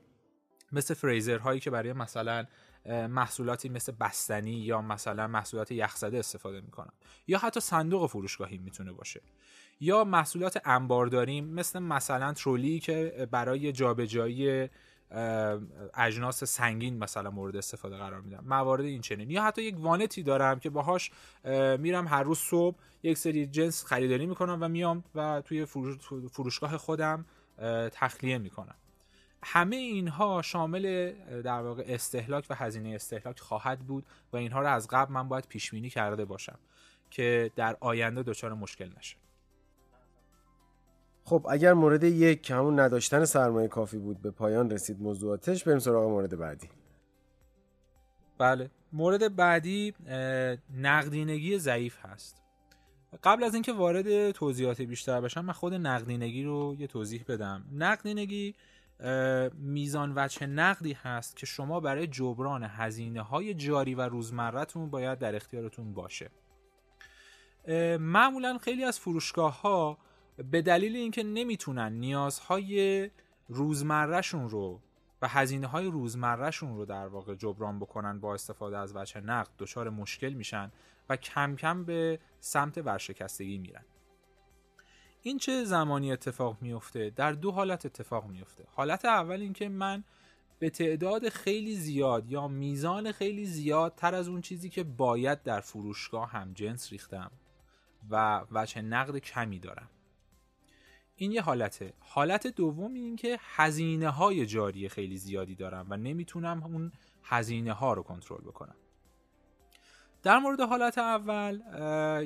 مثل 0.73 0.95
فریزر 0.95 1.39
هایی 1.39 1.61
که 1.61 1.71
برای 1.71 1.93
مثلا 1.93 2.47
محصولاتی 2.89 3.69
مثل 3.69 3.93
بستنی 3.93 4.53
یا 4.53 4.83
مثلا 4.83 5.27
محصولات 5.27 5.71
یخزده 5.71 6.19
استفاده 6.19 6.61
می‌کنن. 6.61 6.93
یا 7.27 7.39
حتی 7.39 7.61
صندوق 7.61 8.07
فروشگاهی 8.11 8.59
می‌تونه 8.59 8.93
باشه. 8.93 9.21
یا 9.81 10.05
محصولات 10.05 10.61
انبارداری 10.65 11.41
مثل 11.41 11.79
مثلا 11.79 12.33
ترولی 12.33 12.81
که 12.81 13.29
برای 13.31 13.73
جابجایی 13.73 14.69
اجناس 15.95 16.45
سنگین 16.45 16.99
مثلا 16.99 17.31
مورد 17.31 17.57
استفاده 17.57 17.97
قرار 17.97 18.21
میدم 18.21 18.45
موارد 18.47 18.85
این 18.85 19.01
چنین. 19.01 19.31
یا 19.31 19.43
حتی 19.43 19.63
یک 19.63 19.75
وانتی 19.79 20.23
دارم 20.23 20.59
که 20.59 20.71
باهاش 20.71 21.11
میرم 21.79 22.07
هر 22.09 22.23
روز 22.23 22.39
صبح 22.39 22.77
یک 23.03 23.19
سری 23.19 23.47
جنس 23.47 23.85
خریداری 23.85 24.27
می‌کنم 24.27 24.59
و 24.61 24.69
میام 24.69 25.05
و 25.15 25.43
توی 25.45 25.67
فروشگاه 26.33 26.77
خودم 26.77 27.27
تخلیه 27.93 28.39
می‌کنم. 28.39 28.75
همه 29.43 29.77
اینها 29.77 30.43
شامل 30.43 31.13
در 31.43 31.63
واقع 31.63 31.85
استهلاک 31.87 32.47
و 32.51 32.55
هزینه 32.55 32.95
استهلاک 32.95 33.41
خواهد 33.41 33.79
بود 33.79 34.07
و 34.33 34.37
اینها 34.37 34.61
رو 34.61 34.67
از 34.69 34.89
قبل 34.89 35.13
من 35.13 35.29
باید 35.29 35.47
پیش 35.49 35.71
بینی 35.71 35.91
کرده 35.91 36.25
باشم 36.25 36.59
که 37.11 37.51
در 37.57 37.77
آینده 37.81 38.23
دچار 38.23 38.55
مشکل 38.55 38.91
نشه. 38.99 39.17
خب 41.25 41.47
اگر 41.51 41.73
مورد 41.73 42.05
یک 42.05 42.43
که 42.43 42.55
همون 42.55 42.81
نداشتن 42.81 43.25
سرمایه 43.25 43.69
کافی 43.69 43.99
بود 43.99 44.23
به 44.23 44.31
پایان 44.31 44.71
رسید 44.71 45.01
موضوعاتش 45.01 45.65
بریم 45.65 45.79
سراغ 45.79 46.11
مورد 46.11 46.39
بعدی. 46.39 46.69
بله. 48.39 48.71
مورد 48.93 49.37
بعدی 49.37 49.95
نقدینگی 50.77 51.59
ضعیف 51.59 51.97
هست. 52.03 52.43
قبل 53.23 53.45
از 53.45 53.55
اینکه 53.55 53.73
وارد 53.73 54.31
توضیحات 54.31 54.83
بیشتر 54.83 55.21
بشم 55.21 55.45
من 55.45 55.53
خود 55.53 55.75
نقدینگی 55.75 56.45
رو 56.45 56.77
یه 56.79 56.87
توضیح 56.87 57.25
بدم. 57.29 57.65
نقدینگی 57.73 58.55
میزان 59.55 60.13
وچه 60.17 60.47
نقدی 60.47 60.93
هست 60.93 61.37
که 61.37 61.47
شما 61.47 61.81
برای 61.81 62.07
جبران 62.07 62.63
هزینه 62.63 63.23
های 63.23 63.55
جاری 63.55 63.95
و 63.95 64.01
روزمرتون 64.01 64.91
باید 64.91 65.19
در 65.19 65.37
اختیارتون 65.37 65.95
باشه. 65.95 66.31
معمولا 68.01 68.59
خیلی 68.59 68.85
از 68.85 69.01
فروشگاه 69.01 69.61
ها 69.61 69.99
به 70.51 70.63
دلیل 70.63 70.97
اینکه 70.97 71.23
نمی‌تونن 71.23 71.93
نیازهای 71.93 73.11
روزمرهشون 73.49 74.49
رو 74.49 74.81
و 75.23 75.29
هزینه 75.29 75.67
های 75.67 75.87
روزمرهشون 75.87 76.77
رو 76.77 76.85
در 76.85 77.07
واقع 77.07 77.35
جبران 77.35 77.79
بکنن 77.79 78.21
با 78.21 78.35
استفاده 78.35 78.79
از 78.79 78.97
وجه 78.97 79.21
نقد 79.21 79.51
دچار 79.59 79.91
مشکل 79.91 80.33
میشن 80.33 80.73
و 81.09 81.17
کم 81.17 81.57
کم 81.57 81.85
به 81.85 82.19
سمت 82.41 82.79
ورشکستگی 82.79 83.59
میرن. 83.59 83.85
این 85.27 85.39
چه 85.39 85.65
زمانی 85.65 86.13
اتفاق 86.13 86.57
میفته 86.61 87.11
در 87.11 87.33
دو 87.33 87.51
حالت 87.51 87.87
اتفاق 87.87 88.27
میفته 88.27 88.65
حالت 88.73 89.05
اول 89.05 89.41
اینکه 89.41 89.69
من 89.69 90.05
به 90.59 90.71
تعداد 90.71 91.29
خیلی 91.29 91.77
زیاد 91.77 92.31
یا 92.31 92.49
میزان 92.49 93.13
خیلی 93.13 93.47
زیاد 93.47 93.95
تر 93.95 94.15
از 94.15 94.29
اون 94.29 94.41
چیزی 94.41 94.69
که 94.69 94.85
باید 94.85 95.43
در 95.43 95.61
فروشگاه 95.61 96.31
هم 96.31 96.53
جنس 96.53 96.93
ریختم 96.93 97.31
و 98.11 98.45
وجه 98.53 98.83
نقد 98.83 99.19
کمی 99.19 99.59
دارم. 99.59 99.91
این 101.17 101.33
یه 101.33 101.43
حالته. 101.43 101.93
حالت 102.01 102.47
دوم 102.47 102.95
این 102.95 103.17
که 103.17 103.39
هزینه 103.41 104.09
های 104.09 104.47
جاری 104.47 104.89
خیلی 104.89 105.17
زیادی 105.17 105.55
دارم 105.55 105.87
و 105.91 105.97
نمی‌تونم 105.97 106.63
اون 106.63 106.93
هزینه 107.23 107.73
ها 107.73 107.93
رو 107.93 108.03
کنترل 108.03 108.41
بکنم. 108.41 108.77
در 110.23 110.39
مورد 110.39 110.61
حالت 110.61 110.99
اول 110.99 111.61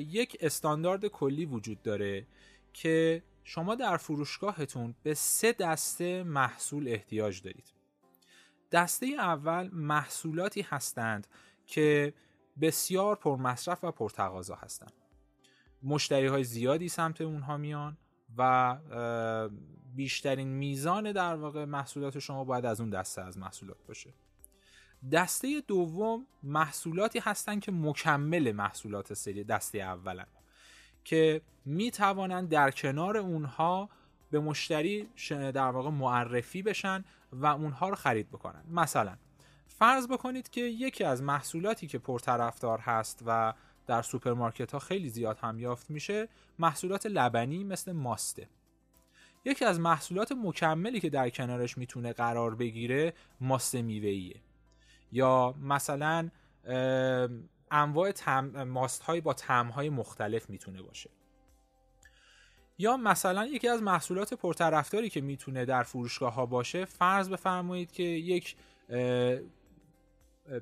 یک 0.07 0.37
استاندارد 0.39 1.07
کلی 1.07 1.45
وجود 1.45 1.81
داره 1.81 2.25
که 2.73 3.23
شما 3.43 3.75
در 3.75 3.97
فروشگاهتون 3.97 4.95
به 5.03 5.13
سه 5.13 5.51
دسته 5.53 6.23
محصول 6.23 6.87
احتیاج 6.87 7.41
دارید. 7.41 7.73
دسته 8.71 9.05
اول 9.05 9.69
محصولاتی 9.73 10.61
هستند 10.61 11.27
که 11.65 12.13
بسیار 12.61 13.15
پرمصرف 13.15 13.83
و 13.83 13.91
پرتقاضا 13.91 14.55
هستند. 14.55 14.93
مشتری 15.83 16.27
های 16.27 16.43
زیادی 16.43 16.89
سمت 16.89 17.21
اونها 17.21 17.57
میان 17.57 17.97
و 18.37 18.77
بیشترین 19.95 20.47
میزان 20.47 21.11
در 21.11 21.35
واقع 21.35 21.65
محصولات 21.65 22.19
شما 22.19 22.43
باید 22.43 22.65
از 22.65 22.81
اون 22.81 22.89
دسته 22.89 23.21
از 23.21 23.37
محصولات 23.37 23.85
باشه. 23.87 24.13
دسته 25.11 25.61
دوم 25.67 26.27
محصولاتی 26.43 27.19
هستن 27.19 27.59
که 27.59 27.71
مکمل 27.71 28.51
محصولات 28.51 29.13
سری 29.13 29.43
دسته 29.43 29.77
اولن. 29.77 30.27
که 31.03 31.41
می 31.65 31.91
توانند 31.91 32.49
در 32.49 32.71
کنار 32.71 33.17
اونها 33.17 33.89
به 34.31 34.39
مشتری 34.39 35.09
در 35.29 35.71
واقع 35.71 35.89
معرفی 35.89 36.61
بشن 36.61 37.03
و 37.31 37.45
اونها 37.45 37.89
رو 37.89 37.95
خرید 37.95 38.29
بکنن. 38.29 38.63
مثلا 38.71 39.15
فرض 39.67 40.07
بکنید 40.07 40.49
که 40.49 40.61
یکی 40.61 41.03
از 41.03 41.23
محصولاتی 41.23 41.87
که 41.87 41.97
پرطرفدار 41.97 42.79
هست 42.79 43.23
و 43.25 43.53
در 43.87 44.01
سوپرمارکت 44.01 44.71
ها 44.71 44.79
خیلی 44.79 45.09
زیاد 45.09 45.37
هم 45.37 45.59
یافت 45.59 45.89
میشه 45.89 46.27
محصولات 46.59 47.05
لبنی 47.05 47.63
مثل 47.63 47.91
ماسته. 47.91 48.47
یکی 49.45 49.65
از 49.65 49.79
محصولات 49.79 50.31
مکملی 50.31 50.99
که 50.99 51.09
در 51.09 51.29
کنارش 51.29 51.77
می‌تونه 51.77 52.13
قرار 52.13 52.55
بگیره 52.55 53.13
ماست 53.41 53.75
میوهیه 53.75 54.35
یا 55.11 55.55
مثلا 55.61 56.29
انواع 57.71 58.11
تم، 58.11 58.63
ماست 58.63 59.03
های 59.03 59.21
با 59.21 59.33
تم 59.33 59.67
های 59.67 59.89
مختلف 59.89 60.49
می‌تونه 60.49 60.81
باشه. 60.81 61.09
یا 62.77 62.97
مثلا 62.97 63.45
یکی 63.45 63.67
از 63.67 63.81
محصولات 63.81 64.33
پرطرفداری 64.33 65.09
که 65.09 65.21
می‌تونه 65.21 65.65
در 65.65 65.83
فروشگاه 65.83 66.33
ها 66.33 66.45
باشه 66.45 66.85
فرض 66.85 67.29
بفرمایید 67.29 67.91
که 67.91 68.03
یک 68.03 68.55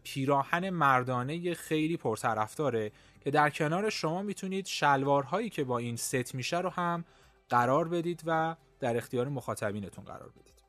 پیراهن 0.03 0.69
مردانه 0.69 1.53
خیلی 1.53 1.97
پرطرفداره 1.97 2.91
که 3.21 3.31
در 3.31 3.49
کنار 3.49 3.89
شما 3.89 4.21
می‌تونید 4.21 4.65
شلوارهایی 4.65 5.49
که 5.49 5.63
با 5.63 5.77
این 5.77 5.95
ست 5.95 6.35
میشه 6.35 6.59
رو 6.59 6.69
هم 6.69 7.05
قرار 7.49 7.87
بدید 7.87 8.23
و 8.25 8.55
در 8.79 8.97
اختیار 8.97 9.27
مخاطبینتون 9.27 10.05
قرار 10.05 10.29
بدید. 10.29 10.63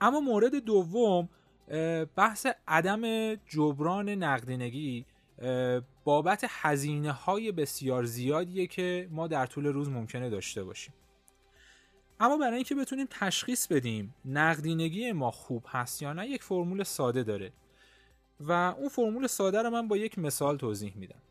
اما 0.00 0.20
مورد 0.20 0.54
دوم 0.54 1.28
بحث 2.16 2.46
عدم 2.68 3.34
جبران 3.34 4.08
نقدینگی 4.08 5.06
بابت 6.04 6.46
هزینه 6.48 7.12
های 7.12 7.52
بسیار 7.52 8.04
زیادیه 8.04 8.66
که 8.66 9.08
ما 9.10 9.26
در 9.26 9.46
طول 9.46 9.66
روز 9.66 9.88
ممکنه 9.88 10.30
داشته 10.30 10.64
باشیم. 10.64 10.94
اما 12.20 12.36
برای 12.36 12.54
اینکه 12.54 12.74
بتونیم 12.74 13.06
تشخیص 13.10 13.66
بدیم 13.66 14.14
نقدینگی 14.24 15.12
ما 15.12 15.30
خوب 15.30 15.64
هست 15.68 16.02
یا 16.02 16.12
نه 16.12 16.28
یک 16.28 16.42
فرمول 16.42 16.82
ساده 16.82 17.22
داره. 17.22 17.52
و 18.40 18.52
اون 18.52 18.88
فرمول 18.88 19.26
ساده 19.26 19.62
رو 19.62 19.70
من 19.70 19.88
با 19.88 19.96
یک 19.96 20.18
مثال 20.18 20.56
توضیح 20.56 20.96
میدم. 20.96 21.22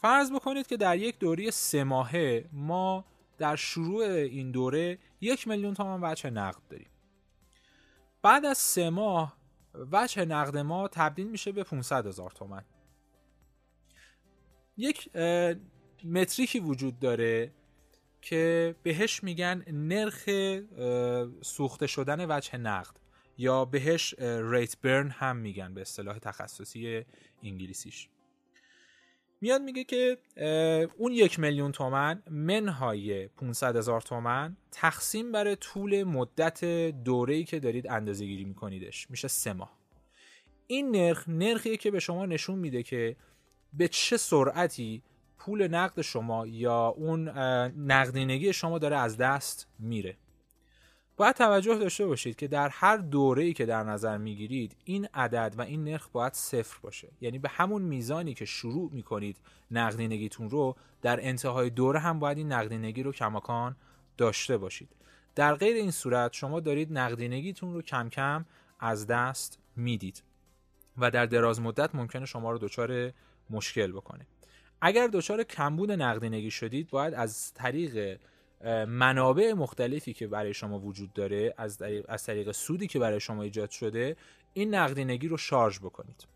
فرض 0.00 0.32
بکنید 0.32 0.66
که 0.66 0.76
در 0.76 0.96
یک 0.96 1.18
دوره 1.18 1.50
سه 1.50 1.84
ماهه 1.84 2.48
ما 2.52 3.04
در 3.38 3.56
شروع 3.56 4.04
این 4.04 4.50
دوره 4.50 4.98
یک 5.20 5.48
میلیون 5.48 5.74
تومان 5.74 6.00
وجه 6.02 6.30
نقد 6.30 6.62
داریم. 6.70 6.90
بعد 8.22 8.44
از 8.44 8.58
سه 8.58 8.90
ماه 8.90 9.36
وجه 9.74 10.24
نقد 10.24 10.56
ما 10.56 10.88
تبدیل 10.88 11.30
میشه 11.30 11.52
به 11.52 11.64
500 11.64 12.06
هزار 12.06 12.30
تومن. 12.30 12.64
یک 14.76 15.16
متریکی 16.04 16.60
وجود 16.60 16.98
داره 16.98 17.52
که 18.22 18.74
بهش 18.82 19.24
میگن 19.24 19.64
نرخ 19.66 20.28
سوخته 21.42 21.86
شدن 21.86 22.36
وجه 22.36 22.56
نقد 22.56 22.96
یا 23.38 23.64
بهش 23.64 24.14
ریت 24.18 24.80
برن 24.80 25.10
هم 25.10 25.36
میگن 25.36 25.74
به 25.74 25.80
اصطلاح 25.80 26.18
تخصصی 26.18 27.04
انگلیسیش. 27.42 28.08
میاد 29.42 29.62
میگه 29.62 29.84
که 29.84 30.18
اون 30.96 31.12
یک 31.12 31.38
میلیون 31.38 31.72
تومن 31.72 32.22
منهای 32.30 33.28
500 33.28 33.76
هزار 33.76 34.00
تومن 34.00 34.56
تقسیم 34.70 35.32
بر 35.32 35.54
طول 35.54 36.04
مدت 36.04 36.64
دوره‌ای 37.04 37.44
که 37.44 37.60
دارید 37.60 37.88
اندازه 37.88 38.24
گیری 38.24 38.44
میکنیدش. 38.44 39.10
میشه 39.10 39.28
سه 39.28 39.52
ماه. 39.52 39.78
این 40.66 40.90
نرخ 40.90 41.28
نرخیه 41.28 41.76
که 41.76 41.90
به 41.90 42.00
شما 42.00 42.26
نشون 42.26 42.58
میده 42.58 42.82
که 42.82 43.16
به 43.72 43.88
چه 43.88 44.16
سرعتی 44.16 45.02
پول 45.38 45.68
نقد 45.68 46.00
شما 46.00 46.46
یا 46.46 46.88
اون 46.88 47.28
نقدینگی 47.78 48.52
شما 48.52 48.78
داره 48.78 48.96
از 48.96 49.16
دست 49.16 49.68
میره. 49.78 50.16
باید 51.16 51.36
توجه 51.36 51.74
داشته 51.74 52.06
باشید 52.06 52.36
که 52.36 52.48
در 52.48 52.68
هر 52.68 52.96
دوره 52.96 53.42
ای 53.42 53.52
که 53.52 53.66
در 53.66 53.82
نظر 53.82 54.18
می‌گیرید 54.18 54.76
این 54.84 55.08
عدد 55.14 55.54
و 55.58 55.62
این 55.62 55.84
نرخ 55.84 56.08
باید 56.08 56.32
صفر 56.32 56.78
باشه. 56.82 57.08
یعنی 57.20 57.38
به 57.38 57.48
همون 57.48 57.82
میزانی 57.82 58.34
که 58.34 58.44
شروع 58.44 58.90
می‌کنید 58.92 59.36
نقدینگیتون 59.70 60.50
رو 60.50 60.76
در 61.02 61.26
انتهای 61.26 61.70
دوره 61.70 61.98
هم 61.98 62.18
باید 62.18 62.38
این 62.38 62.52
نقدینگی 62.52 63.02
رو 63.02 63.12
کماکان 63.12 63.76
داشته 64.18 64.56
باشید. 64.56 64.88
در 65.34 65.54
غیر 65.54 65.76
این 65.76 65.90
صورت 65.90 66.32
شما 66.32 66.60
دارید 66.60 66.98
نقدینگیتون 66.98 67.74
رو 67.74 67.82
کم 67.82 68.08
کم 68.08 68.44
از 68.80 69.06
دست 69.06 69.58
می‌دید 69.76 70.22
و 70.98 71.10
در 71.10 71.26
دراز 71.26 71.60
مدت 71.60 71.94
ممکنه 71.94 72.26
شما 72.26 72.50
رو 72.50 72.58
دچار 72.58 73.12
مشکل 73.50 73.92
بکنه. 73.92 74.26
اگر 74.80 75.06
دچار 75.12 75.42
کمبود 75.42 75.92
نقدینگی 75.92 76.50
شدید 76.50 76.90
باید 76.90 77.14
از 77.14 77.54
طریق 77.54 78.20
منابع 78.88 79.52
مختلفی 79.52 80.12
که 80.12 80.26
برای 80.26 80.54
شما 80.54 80.78
وجود 80.78 81.12
داره 81.12 81.54
از 81.58 81.78
طریق, 81.78 82.04
از 82.08 82.24
طریق 82.24 82.52
سودی 82.52 82.86
که 82.86 82.98
برای 82.98 83.20
شما 83.20 83.42
ایجاد 83.42 83.70
شده 83.70 84.16
این 84.52 84.74
نقدینگی 84.74 85.28
رو 85.28 85.36
شارژ 85.36 85.78
بکنید. 85.78 86.26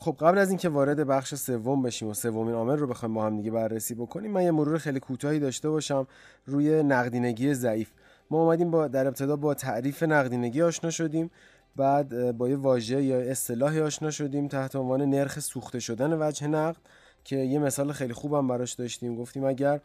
خب 0.00 0.16
قبل 0.20 0.38
از 0.38 0.48
اینکه 0.48 0.68
وارد 0.68 1.06
بخش 1.06 1.34
سوم 1.34 1.82
بشیم 1.82 2.08
و 2.08 2.14
سومین 2.14 2.54
عامل 2.54 2.76
رو 2.78 2.86
بخوایم 2.86 3.14
با 3.14 3.26
هم 3.26 3.36
دیگه 3.36 3.50
بررسی 3.50 3.94
بکنیم 3.94 4.30
من 4.30 4.42
یه 4.42 4.50
مرور 4.50 4.78
خیلی 4.78 5.00
کوتاهی 5.00 5.38
داشته 5.38 5.70
باشم 5.70 6.06
روی 6.46 6.82
نقدینگی 6.82 7.54
ضعیف. 7.54 7.90
ما 8.30 8.42
اومدیم 8.42 8.70
با 8.70 8.88
در 8.88 9.06
ابتدا 9.06 9.36
با 9.36 9.54
تعریف 9.54 10.02
نقدینگی 10.02 10.62
آشنا 10.62 10.90
شدیم 10.90 11.30
بعد 11.76 12.36
با 12.36 12.48
یه 12.48 12.56
واژه 12.56 13.02
یا 13.02 13.20
اصطلاحی 13.20 13.80
آشنا 13.80 14.10
شدیم 14.10 14.48
تحت 14.48 14.76
عنوان 14.76 15.02
نرخ 15.02 15.40
سوخته 15.40 15.80
شدن 15.80 16.22
وجه 16.22 16.46
نقد 16.46 16.80
که 17.24 17.36
یه 17.36 17.58
مثال 17.58 17.92
خیلی 17.92 18.12
خوبم 18.12 18.48
براش 18.48 18.72
داشتیم. 18.72 19.16
گفتیم 19.16 19.44
اگر 19.44 19.80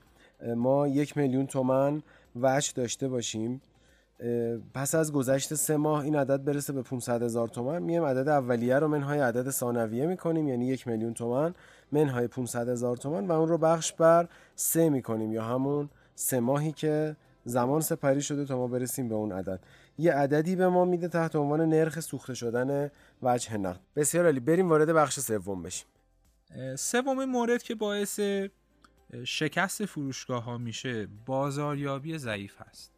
ما 0.55 0.87
یک 0.87 1.17
میلیون 1.17 1.47
تومن 1.47 2.01
وجه 2.35 2.73
داشته 2.75 3.07
باشیم. 3.07 3.61
پس 4.73 4.95
از 4.95 5.13
گذشت 5.13 5.53
سه 5.53 5.77
ماه 5.77 6.03
این 6.03 6.15
عدد 6.15 6.43
برسه 6.43 6.73
به 6.73 6.81
500 6.81 7.23
هزار 7.23 7.47
تومن. 7.47 7.79
میم 7.83 8.03
عدد 8.03 8.27
اولیه 8.27 8.79
رو 8.79 8.87
منهای 8.87 9.19
عدد 9.19 9.49
ثانویه 9.49 10.05
می‌کنیم 10.05 10.47
یعنی 10.47 10.67
یک 10.67 10.87
میلیون 10.87 11.13
تومن 11.13 11.53
منهای 11.91 12.27
500 12.27 12.69
هزار 12.69 12.97
تومن 12.97 13.27
و 13.27 13.31
اون 13.31 13.49
رو 13.49 13.57
بخش 13.57 13.93
بر 13.93 14.29
سه 14.55 14.89
می‌کنیم 14.89 15.33
یا 15.33 15.43
همون 15.43 15.89
سه 16.15 16.39
ماهی 16.39 16.71
که 16.71 17.15
زمان 17.45 17.81
سپری 17.81 18.21
شده 18.21 18.45
تا 18.45 18.57
ما 18.57 18.67
برسیم 18.67 19.09
به 19.09 19.15
اون 19.15 19.31
عدد. 19.31 19.59
یه 19.97 20.13
عددی 20.13 20.55
به 20.55 20.67
ما 20.67 20.85
میده 20.85 21.07
تحت 21.07 21.35
عنوان 21.35 21.61
نرخ 21.61 21.99
سوخته 21.99 22.33
شدن 22.33 22.91
وجه 23.23 23.57
نقد. 23.57 23.79
بسیار 23.95 24.25
عالی. 24.25 24.39
بریم 24.39 24.69
وارد 24.69 24.89
بخش 24.89 25.19
سوم 25.19 25.63
بشیم. 25.63 25.87
سومین 26.75 27.25
مورد 27.29 27.63
که 27.63 27.75
باعث 27.75 28.19
شکست 29.25 29.85
فروشگاه 29.85 30.43
ها 30.43 30.57
میشه 30.57 31.07
بازاریابی 31.25 32.17
ضعیف 32.17 32.61
هست. 32.61 32.93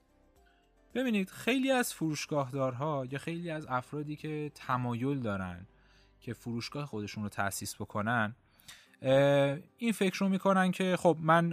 ببینید 0.94 1.30
خیلی 1.30 1.72
از 1.72 1.94
فروشگاهدارها 1.94 3.06
یا 3.12 3.20
خیلی 3.20 3.50
از 3.50 3.66
افرادی 3.70 4.16
که 4.16 4.52
تمایل 4.56 5.20
دارن 5.20 5.68
که 6.20 6.34
فروشگاه 6.34 6.86
خودشون 6.86 7.24
رو 7.24 7.30
تأسیس 7.30 7.76
بکنن 7.76 8.36
این 9.78 9.92
فکر 9.94 10.20
رو 10.20 10.30
می‌کنن 10.30 10.72
که 10.72 10.96
خب 11.00 11.18
من 11.20 11.50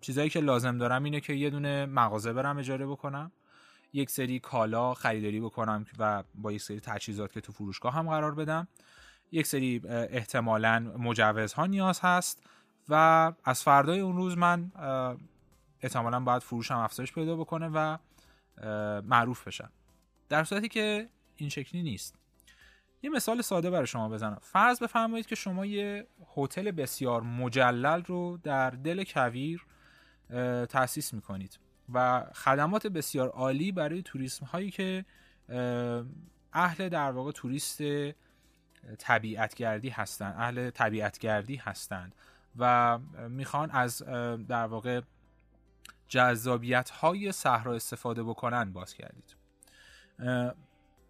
چیزایی 0.00 0.30
که 0.30 0.40
لازم 0.40 0.78
دارم 0.78 1.04
اینه 1.04 1.20
که 1.20 1.32
یه 1.32 1.50
دونه 1.50 1.86
مغازه 1.86 2.32
برم 2.32 2.58
اجاره 2.58 2.86
بکنم 2.86 3.32
یک 3.92 4.10
سری 4.10 4.40
کالا 4.40 4.94
خریداری 4.94 5.40
بکنم 5.40 5.84
و 5.98 6.24
با 6.34 6.52
یک 6.52 6.62
سری 6.62 6.80
تجهیزات 6.80 7.32
که 7.32 7.40
تو 7.40 7.52
فروشگاه 7.52 7.94
هم 7.94 8.08
قرار 8.08 8.34
بدم. 8.34 8.68
یک 9.32 9.46
سری 9.46 9.82
احتمالا 9.88 10.78
مجوزها 10.98 11.66
نیاز 11.66 12.00
هست. 12.00 12.42
و 12.88 13.32
از 13.44 13.62
فردای 13.62 14.00
اون 14.00 14.16
روز 14.16 14.38
من 14.38 14.72
احتمالا 15.80 16.20
باید 16.20 16.42
فروشم 16.42 16.76
افزایش 16.76 17.12
پیدا 17.12 17.36
بکنه 17.36 17.68
و 17.68 17.98
معروف 19.02 19.46
بشم. 19.46 19.70
در 20.28 20.44
صورتی 20.44 20.68
که 20.68 21.08
این 21.36 21.48
شکلی 21.48 21.82
نیست. 21.82 22.18
یه 23.02 23.10
مثال 23.10 23.42
ساده 23.42 23.70
برای 23.70 23.86
شما 23.86 24.08
بزنم. 24.08 24.38
فرض 24.42 24.82
بفرمایید 24.82 25.26
که 25.26 25.34
شما 25.34 25.66
یه 25.66 26.06
هتل 26.36 26.70
بسیار 26.70 27.22
مجلل 27.22 28.02
رو 28.02 28.38
در 28.42 28.70
دل 28.70 29.04
کویر 29.04 29.66
تأسیس 30.68 31.14
می‌کنید 31.14 31.58
و 31.92 32.26
خدمات 32.34 32.86
بسیار 32.86 33.28
عالی 33.28 33.72
برای 33.72 34.02
توریسم 34.02 34.46
هایی 34.46 34.70
که 34.70 35.04
اهل 36.52 36.88
در 36.88 37.10
واقع 37.10 37.32
توریست 37.32 37.82
طبیعتگردی 38.98 39.88
هستند 39.88 40.34
اهل 40.38 40.70
طبیعتگردی 40.70 41.56
هستند. 41.56 42.14
و 42.58 42.98
می‌خوان 43.28 43.70
از 43.70 44.02
در 44.48 44.66
واقع 44.66 45.00
جذابیت 46.08 46.90
های 46.90 47.32
صحرا 47.32 47.74
استفاده 47.74 48.22
بکنن 48.22 48.72
باز 48.72 48.94
کردید. 48.94 49.36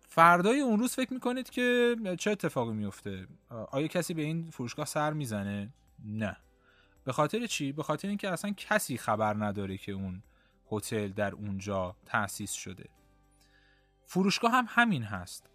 فردای 0.08 0.60
اون 0.60 0.78
روز 0.78 0.94
فکر 0.94 1.12
می‌کنید 1.12 1.50
که 1.50 1.96
چه 2.18 2.30
اتفاقی 2.30 2.72
میفته 2.72 3.26
آیا 3.70 3.86
کسی 3.86 4.14
به 4.14 4.22
این 4.22 4.50
فروشگاه 4.50 4.86
سر 4.86 5.12
می‌زنه؟ 5.12 5.72
نه. 6.04 6.36
به 7.04 7.12
خاطر 7.12 7.46
چی؟ 7.46 7.72
به 7.72 7.82
خاطر 7.82 8.08
اینکه 8.08 8.30
اصلا 8.30 8.52
کسی 8.56 8.98
خبر 8.98 9.34
نداره 9.34 9.76
که 9.78 9.92
اون 9.92 10.22
هتل 10.72 11.08
در 11.08 11.32
اونجا 11.32 11.96
تأسیس 12.06 12.52
شده. 12.52 12.88
فروشگاه 14.06 14.52
هم 14.52 14.66
همین 14.68 15.02
هست. 15.02 15.50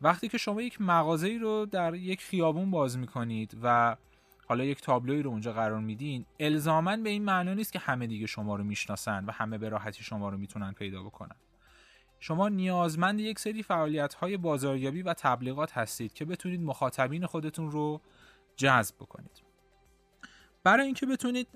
وقتی 0.00 0.28
که 0.28 0.38
شما 0.38 0.62
یک 0.62 0.80
مغازه 0.80 1.38
رو 1.40 1.66
در 1.66 1.94
یک 1.94 2.22
خیابون 2.22 2.70
باز 2.70 2.98
می‌کنید 2.98 3.56
و 3.62 3.96
حالا 4.50 4.64
یک 4.64 4.80
تابلوی 4.80 5.22
رو 5.22 5.30
اونجا 5.30 5.52
قرار 5.52 5.80
میدین 5.80 6.26
الزاما 6.40 6.96
به 6.96 7.10
این 7.10 7.24
معنا 7.24 7.54
نیست 7.54 7.72
که 7.72 7.78
همه 7.78 8.06
دیگه 8.06 8.26
شما 8.26 8.56
رو 8.56 8.64
می‌شناسن 8.64 9.24
و 9.24 9.32
همه 9.32 9.58
به 9.58 9.68
راحتی 9.68 10.04
شما 10.04 10.28
رو 10.28 10.38
می‌تونن 10.38 10.72
پیدا 10.72 11.02
بکنن. 11.02 11.36
شما 12.20 12.48
نیازمند 12.48 13.20
یک 13.20 13.38
سری 13.38 13.62
فعالیت 13.62 14.14
های 14.14 14.36
بازاریابی 14.36 15.02
و 15.02 15.14
تبلیغات 15.14 15.78
هستید 15.78 16.12
که 16.12 16.24
بتونید 16.24 16.60
مخاطبین 16.60 17.26
خودتون 17.26 17.70
رو 17.70 18.00
جذب 18.56 18.94
بکنید. 18.96 19.42
برای 20.64 20.86
اینکه 20.86 21.06
بتونید 21.06 21.48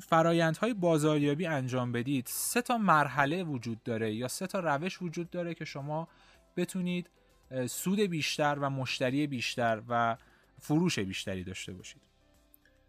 فرایندهای 0.00 0.74
بازاریابی 0.74 1.46
انجام 1.46 1.92
بدید 1.92 2.26
سه 2.26 2.62
تا 2.62 2.78
مرحله 2.78 3.44
وجود 3.44 3.82
داره 3.82 4.14
یا 4.14 4.28
سه 4.28 4.46
تا 4.46 4.60
روش 4.60 5.02
وجود 5.02 5.30
داره 5.30 5.54
که 5.54 5.64
شما 5.64 6.08
بتونید 6.56 7.10
سود 7.66 8.00
بیشتر 8.00 8.58
و 8.60 8.70
مشتری 8.70 9.26
بیشتر 9.26 9.82
و 9.88 10.16
فروش 10.60 10.98
بیشتری 10.98 11.44
داشته 11.44 11.72
باشید. 11.72 12.02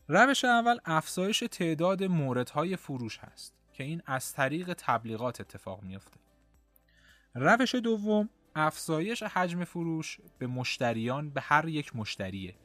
روش 0.10 0.46
اول 0.46 0.80
افزایش 0.86 1.44
تعداد 1.52 2.04
موردهای 2.04 2.76
فروش 2.76 3.20
هست 3.20 3.54
که 3.74 3.84
این 3.84 4.02
از 4.06 4.34
طریق 4.34 4.74
تبلیغات 4.78 5.42
اتفاق 5.42 5.84
میافته. 5.84 6.18
روش 7.36 7.76
دوم 7.76 8.30
افزایش 8.56 9.24
حجم 9.24 9.64
فروش 9.64 10.20
به 10.38 10.48
مشتریان 10.48 11.30
به 11.30 11.42
هر 11.42 11.68
یک 11.68 11.96
مشتریه. 11.96 12.56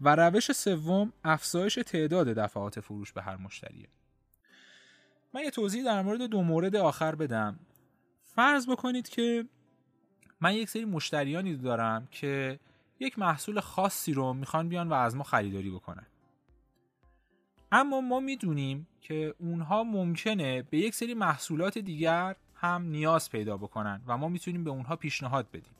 و 0.00 0.16
روش 0.16 0.52
سوم 0.52 1.12
افزایش 1.24 1.78
تعداد 1.86 2.26
دفعات 2.26 2.80
فروش 2.80 3.12
به 3.12 3.22
هر 3.22 3.36
مشتریه. 3.36 3.88
من 5.34 5.40
یه 5.42 5.50
توضیح 5.50 5.84
در 5.84 6.02
مورد 6.02 6.22
دو 6.22 6.42
مورد 6.42 6.76
آخر 6.76 7.14
بدم. 7.14 7.58
فرض 8.22 8.68
بکنید 8.68 9.08
که 9.08 9.48
من 10.40 10.54
یک 10.54 10.68
سری 10.68 10.84
مشتریانی 10.84 11.56
دارم 11.56 12.08
که 12.10 12.60
یک 13.00 13.18
محصول 13.18 13.60
خاصی 13.60 14.12
رو 14.12 14.32
می‌خوان 14.32 14.68
بیان 14.68 14.88
و 14.88 14.94
از 14.94 15.16
ما 15.16 15.24
خریداری 15.24 15.70
بکنن. 15.70 16.06
اما 17.76 18.00
ما 18.00 18.20
می‌دونیم 18.20 18.86
که 19.00 19.34
اونها 19.38 19.84
ممکنه 19.84 20.62
به 20.62 20.78
یک 20.78 20.94
سری 20.94 21.14
محصولات 21.14 21.78
دیگر 21.78 22.36
هم 22.54 22.82
نیاز 22.82 23.30
پیدا 23.30 23.56
بکنن 23.56 24.02
و 24.06 24.16
ما 24.16 24.28
می‌تونیم 24.28 24.64
به 24.64 24.70
اونها 24.70 24.96
پیشنهاد 24.96 25.46
بدیم. 25.50 25.72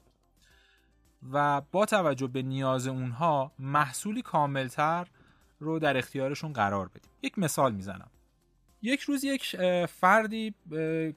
و 1.33 1.61
با 1.61 1.87
توجه 1.87 2.27
به 2.27 2.43
نیاز 2.43 2.87
اونها 2.87 3.53
محصولی 3.59 4.23
کاملتر 4.23 5.07
رو 5.61 5.79
در 5.79 5.97
اختیارشون 5.97 6.53
قرار 6.53 6.89
بدیم. 6.89 7.11
یک 7.23 7.39
مثال 7.39 7.75
می‌زنم. 7.75 8.11
یک 8.83 9.01
روز 9.01 9.25
یک 9.25 9.57
فردی 9.87 10.55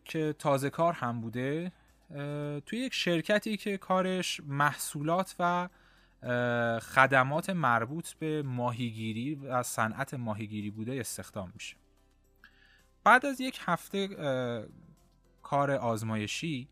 که 0.06 0.36
تازه 0.40 0.70
کار 0.70 0.94
هم 0.94 1.22
بوده 1.22 1.72
توی 2.66 2.80
یک 2.80 2.94
شرکتی 2.94 3.58
که 3.58 3.78
کارش 3.78 4.42
محصولات 4.48 5.36
و 5.40 5.70
خدمات 6.82 7.50
مربوط 7.50 8.14
به 8.14 8.44
ماهیگیری 8.44 9.36
و 9.36 9.64
صنعت 9.64 10.14
ماهیگیری 10.14 10.72
بوده 10.72 11.00
استخدام 11.00 11.52
میشه. 11.54 11.76
بعد 13.04 13.26
از 13.26 13.42
یک 13.42 13.60
هفته 13.66 14.08
کار 15.42 15.72
آزمایشی 15.72 16.68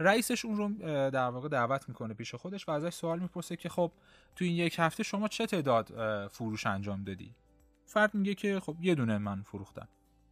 رئیسش 0.00 0.44
اون 0.44 0.56
رو 0.56 0.68
در 1.10 1.28
واقع 1.28 1.48
دعوت 1.48 1.88
می‌کنه 1.88 2.14
پیش 2.14 2.34
خودش 2.34 2.68
و 2.68 2.70
ازش 2.70 2.94
سوال 2.94 3.18
می‌پرسه 3.18 3.56
که 3.56 3.68
خب 3.68 3.92
تو 4.36 4.44
این 4.44 4.54
یک 4.54 4.76
هفته 4.78 5.02
شما 5.02 5.28
چه 5.28 5.46
تعداد 5.46 6.28
فروش 6.28 6.66
انجام 6.66 7.04
دادی؟ 7.04 7.34
فرد 7.86 8.14
میگه 8.14 8.34
که 8.34 8.60
خب 8.60 8.76
یه 8.80 8.94
دونه 8.94 9.18
من 9.18 9.42
فروختم. 9.42 9.88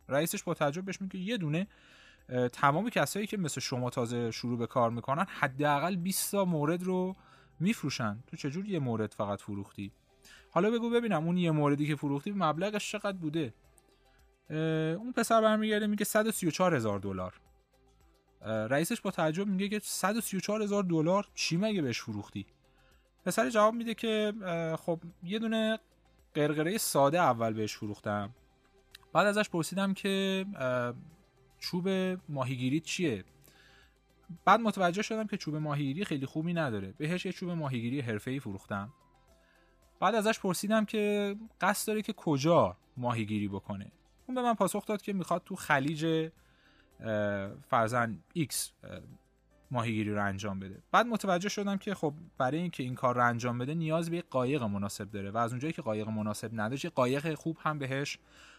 رئیسش 0.09 0.43
با 0.43 0.55
تعجب 0.55 0.85
بهش 0.85 1.01
میگه 1.01 1.17
یه 1.17 1.37
دونه. 1.37 1.67
تمام 2.53 2.91
کسایی 2.91 3.27
که 3.27 3.37
مثل 3.37 3.61
شما 3.61 3.91
تازه 3.91 4.31
شروع 4.31 4.59
به 4.59 4.67
کار 4.67 4.91
می‌کنن 4.91 5.27
حداقل 5.29 5.97
20 5.97 6.33
تا 6.33 6.45
مورد 6.45 6.83
رو 6.83 7.17
میفروشن. 7.61 8.23
تو 8.27 8.37
چجور 8.37 8.67
یه 8.67 8.79
مورد 8.79 9.15
فقط 9.15 9.41
فروختی؟ 9.41 9.93
حالا 10.51 10.71
بگو 10.71 10.91
ببینم 10.91 11.25
اون 11.27 11.37
یه 11.37 11.51
موردی 11.51 11.87
که 11.87 11.97
فروختی 11.97 12.33
مبلغش 12.33 12.93
چقدر 12.93 13.17
بوده؟ 13.17 13.55
اون 14.99 15.13
پسر 15.13 15.41
برمیگرده 15.41 15.87
میگه 15.87 16.05
134 16.05 16.75
هزار 16.75 16.99
دلار. 16.99 17.41
رئیسش 18.43 19.01
با 19.01 19.11
تعجب 19.11 19.47
میگه 19.47 19.69
که 19.69 19.81
134 19.85 20.63
هزار 20.63 20.83
دلار 20.83 21.29
چی 21.35 21.57
مگه 21.57 21.83
بهش 21.83 22.01
فروختی؟ 22.01 22.47
پسر 23.25 23.51
جواب 23.51 23.75
میده 23.75 23.95
که 23.95 24.33
خب 24.79 25.01
یه 25.23 25.39
دونه 25.39 25.79
قرقره 26.35 26.79
ساده 26.79 27.21
اول 27.21 27.53
بهش 27.53 27.77
فروختم. 27.77 28.35
بعد 29.13 29.27
ازش 29.27 29.49
پرسیدم 29.49 29.95
که 29.95 30.47
چوب 31.59 31.89
ماهیگیری 32.29 32.81
چیه؟ 32.81 33.25
بعد 34.45 34.61
متوجه 34.61 35.03
شدم 35.03 35.27
که 35.27 35.37
چوب 35.37 35.57
ماهیگیری 35.57 36.05
خیلی 36.05 36.27
خوبی 36.27 36.55
نداره. 36.55 36.95
بهش 36.99 37.27
یه 37.27 37.33
چوب 37.33 37.51
ماهیگیری 37.51 38.01
حرفه‌ای 38.01 38.41
فروختم. 38.41 38.93
بعد 40.01 40.15
ازش 40.15 40.41
پرسیدم 40.41 40.85
که 40.85 41.37
قصد 41.61 41.89
داره 41.89 42.03
که 42.03 42.13
کجا 42.13 42.77
ماهیگیری 42.97 43.49
بکنه. 43.49 43.93
اون 44.27 44.35
به 44.35 44.43
من 44.43 44.55
پاسخ 44.55 44.87
داد 44.87 45.03
که 45.03 45.13
می‌خواد 45.13 45.43
تو 45.45 45.57
خلیج 45.57 46.31
فرضا 47.69 48.19
X 48.33 48.73
ماهیگیری 49.71 50.15
رو 50.15 50.25
انجام 50.25 50.61
بده. 50.61 50.83
بعد 50.93 51.07
متوجه 51.07 51.49
شدم 51.49 51.77
که 51.77 51.95
خب 51.95 52.15
برای 52.39 52.59
اینکه 52.59 52.83
این 52.83 52.95
کار 52.95 53.15
رو 53.15 53.25
انجام 53.25 53.59
بده 53.59 53.75
نیاز 53.75 54.11
به 54.11 54.25
قایق 54.31 54.63
مناسب 54.63 55.11
داره 55.11 55.31
و 55.31 55.37
از 55.37 55.51
اونجایی 55.53 55.73
که 55.73 55.83
قایق 55.83 56.09
مناسب 56.09 56.51
نداشت 56.53 56.87
قایق 56.87 57.35
خوب 57.35 57.59
هم 57.61 57.79
بهش 57.79 58.19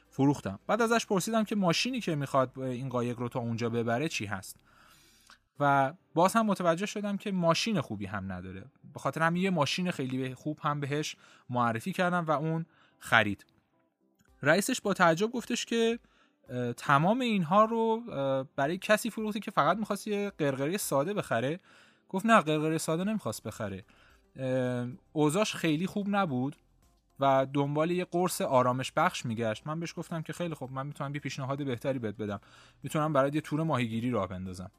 فروختم. 0.10 0.60
بعد 0.68 0.82
ازش 0.82 1.06
پرسیدم 1.06 1.44
که 1.44 1.56
ماشینی 1.56 2.02
که 2.02 2.16
می‌خواد 2.16 2.60
این 2.60 2.90
قایق 2.90 3.20
رو 3.20 3.30
تا 3.30 3.40
اونجا 3.40 3.70
ببره 3.70 4.08
چی 4.08 4.26
هست. 4.26 4.60
و 5.60 5.94
باز 6.14 6.34
هم 6.34 6.46
متوجه 6.46 6.86
شدم 6.86 7.18
که 7.18 7.32
ماشین 7.32 7.82
خوبی 7.82 8.06
هم 8.06 8.32
نداره. 8.32 8.66
به 8.94 9.00
خاطر 9.00 9.22
هم 9.22 9.36
یه 9.36 9.50
ماشین 9.50 9.92
خیلی 9.92 10.36
خوب 10.36 10.60
هم 10.62 10.80
بهش 10.80 11.16
معرفی 11.50 11.94
کردم 11.94 12.26
و 12.26 12.32
اون 12.32 12.66
خرید. 13.00 13.46
رئیسش 14.42 14.82
با 14.82 14.94
تعجب 14.94 15.32
گفتش 15.32 15.66
که 15.66 16.00
تمام 16.78 17.20
اینها 17.20 17.66
رو 17.66 18.02
برای 18.56 18.78
کسی 18.78 19.10
فروختی 19.10 19.40
که 19.40 19.52
فقط 19.52 19.78
می‌خواست 19.78 20.08
یه 20.08 20.32
قرقره 20.38 20.78
ساده 20.78 21.14
بخره. 21.14 21.60
گفت 22.10 22.26
نه 22.26 22.42
قرقره 22.42 22.78
ساده 22.78 23.04
نمی‌خواست 23.04 23.44
بخره. 23.44 23.86
اوزاش 25.14 25.56
خیلی 25.56 25.88
خوب 25.88 26.08
نبود 26.10 26.56
و 27.20 27.48
دنبال 27.54 27.92
یه 27.92 28.06
قرص 28.06 28.42
آرامش 28.42 28.92
بخش 28.92 29.26
میگشت. 29.26 29.68
من 29.68 29.80
بهش 29.80 29.94
گفتم 29.98 30.22
که 30.22 30.34
خیلی 30.34 30.54
خوب 30.54 30.72
من 30.72 30.88
می‌تونم 30.88 31.16
یه 31.16 31.22
پیشنهاد 31.22 31.66
بهتری 31.66 32.00
بهت 32.00 32.18
بدم. 32.18 32.40
می‌تونم 32.84 33.14
برای 33.14 33.32
یه 33.34 33.42
تور 33.42 33.64
ماهیگیری 33.64 34.12
راه 34.12 34.28
بندازم. 34.28 34.72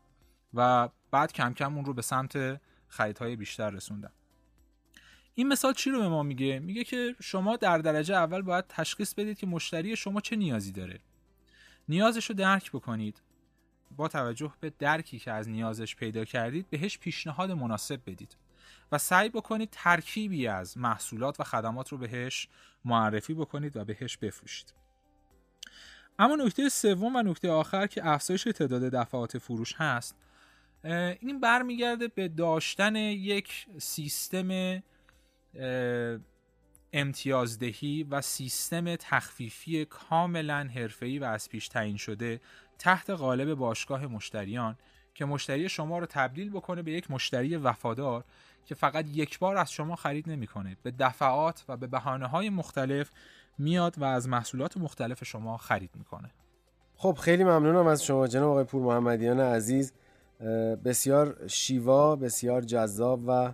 و 0.54 0.88
بعد 1.10 1.32
کم 1.32 1.54
کم 1.54 1.74
اون 1.74 1.84
رو 1.84 1.94
به 1.94 2.02
سمت 2.02 2.60
خریدهای 2.88 3.36
بیشتر 3.36 3.70
رسوندم. 3.70 4.12
این 5.34 5.48
مثال 5.48 5.72
چی 5.72 5.90
رو 5.90 6.00
به 6.00 6.08
ما 6.08 6.22
میگه؟ 6.22 6.58
میگه 6.58 6.84
که 6.84 7.14
شما 7.22 7.56
در 7.56 7.78
درجه 7.78 8.14
اول 8.14 8.42
باید 8.42 8.64
تشخیص 8.68 9.14
بدید 9.14 9.38
که 9.38 9.46
مشتری 9.46 9.96
شما 9.96 10.20
چه 10.20 10.36
نیازی 10.36 10.72
داره. 10.72 11.00
نیازش 11.88 12.24
رو 12.24 12.34
درک 12.34 12.72
بکنید. 12.72 13.22
با 13.96 14.08
توجه 14.08 14.52
به 14.60 14.72
درکی 14.78 15.18
که 15.18 15.32
از 15.32 15.48
نیازش 15.48 15.96
پیدا 15.96 16.24
کردید 16.24 16.70
بهش 16.70 16.98
پیشنهاد 16.98 17.50
مناسب 17.50 18.00
بدید 18.06 18.36
و 18.92 18.98
سعی 18.98 19.28
بکنید 19.28 19.68
ترکیبی 19.72 20.46
از 20.46 20.78
محصولات 20.78 21.40
و 21.40 21.44
خدمات 21.44 21.88
رو 21.88 21.98
بهش 21.98 22.48
معرفی 22.84 23.34
بکنید 23.34 23.76
و 23.76 23.84
بهش 23.84 24.16
بفروشید. 24.16 24.74
اما 26.18 26.36
نکته 26.36 26.68
سوم 26.68 27.16
و 27.16 27.22
نکته 27.22 27.50
آخر 27.50 27.86
که 27.86 28.06
افزایش 28.06 28.42
تعداد 28.42 28.82
دفعات 28.82 29.38
فروش 29.38 29.74
هست 29.74 30.16
این 30.84 31.40
برمیگرده 31.40 32.08
به 32.08 32.28
داشتن 32.28 32.96
یک 32.96 33.66
سیستم 33.78 34.82
امتیازدهی 36.92 38.06
و 38.10 38.20
سیستم 38.20 38.96
تخفیفی 38.96 39.84
کاملا 39.84 40.68
حرفه‌ای 40.74 41.18
و 41.18 41.24
از 41.24 41.48
پیش 41.48 41.68
تعیین 41.68 41.96
شده 41.96 42.40
تحت 42.78 43.10
قالب 43.10 43.54
باشگاه 43.54 44.06
مشتریان 44.06 44.76
که 45.14 45.24
مشتری 45.24 45.68
شما 45.68 45.98
رو 45.98 46.06
تبدیل 46.06 46.50
بکنه 46.50 46.82
به 46.82 46.92
یک 46.92 47.10
مشتری 47.10 47.56
وفادار 47.56 48.24
که 48.66 48.74
فقط 48.74 49.06
یک 49.08 49.38
بار 49.38 49.56
از 49.56 49.72
شما 49.72 49.96
خرید 49.96 50.30
نمی‌کنه. 50.30 50.76
به 50.82 50.90
دفعات 50.90 51.64
و 51.68 51.76
به 51.76 51.86
بهانه 51.86 52.26
های 52.26 52.50
مختلف 52.50 53.10
میاد 53.58 53.98
و 53.98 54.04
از 54.04 54.28
محصولات 54.28 54.76
مختلف 54.76 55.24
شما 55.24 55.56
خرید 55.56 55.90
می‌کنه. 55.94 56.30
خب 56.96 57.18
خیلی 57.20 57.44
ممنونم 57.44 57.86
از 57.86 58.04
شما 58.04 58.26
جناب 58.26 58.50
آقای 58.50 58.64
پور 58.64 58.82
محمدیان 58.82 59.40
عزیز. 59.40 59.92
بسیار 60.84 61.46
شیوا 61.46 62.16
بسیار 62.16 62.62
جذاب 62.62 63.20
و 63.26 63.52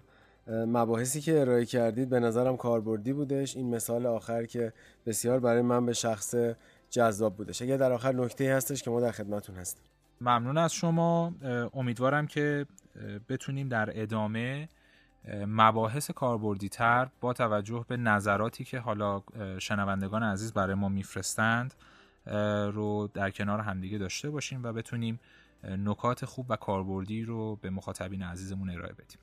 مباحثی 0.49 1.21
که 1.21 1.41
ارائه 1.41 1.65
کردید 1.65 2.09
به 2.09 2.21
نظرم 2.21 2.57
کاربردی 2.57 3.13
بودش. 3.13 3.57
این 3.57 3.75
مثال 3.75 4.07
آخر 4.07 4.45
که 4.45 4.73
بسیار 5.07 5.41
برای 5.41 5.63
من 5.63 5.87
به 5.87 5.93
شخص 5.93 6.35
جذاب 6.91 7.37
بودش. 7.37 7.63
اگر 7.63 7.77
در 7.77 7.93
آخر 7.93 8.13
نکته 8.13 8.55
هستش 8.55 8.83
که 8.83 8.91
ما 8.91 9.01
در 9.01 9.11
خدمتون 9.11 9.57
هستیم. 9.57 9.85
ممنون 10.21 10.59
از 10.59 10.73
شما. 10.73 11.35
امیدوارم 11.75 12.27
که 12.27 12.67
بتونیم 13.29 13.69
در 13.69 14.03
ادامه 14.03 14.69
مباحث 15.47 16.11
کاربردی 16.11 16.69
تر 16.69 17.09
با 17.21 17.33
توجه 17.33 17.85
به 17.89 17.97
نظراتی 17.97 18.65
که 18.65 18.79
حالا 18.79 19.23
شنوندگان 19.59 20.23
عزیز 20.23 20.53
برای 20.53 20.75
ما 20.75 20.89
میفرستند 20.89 21.75
رو 22.73 23.09
در 23.15 23.31
کنار 23.31 23.61
همدیگه 23.61 23.99
داشته 23.99 24.31
باشیم 24.31 24.65
و 24.65 24.73
بتونیم 24.73 25.21
نکات 25.69 26.25
خوب 26.25 26.47
و 26.49 26.57
کاربردی 26.57 27.23
رو 27.23 27.57
به 27.57 27.71
مخاطبین 27.71 28.23
عزیزمون 28.23 28.71
ارائه 28.71 28.93
بدیم. 28.93 29.19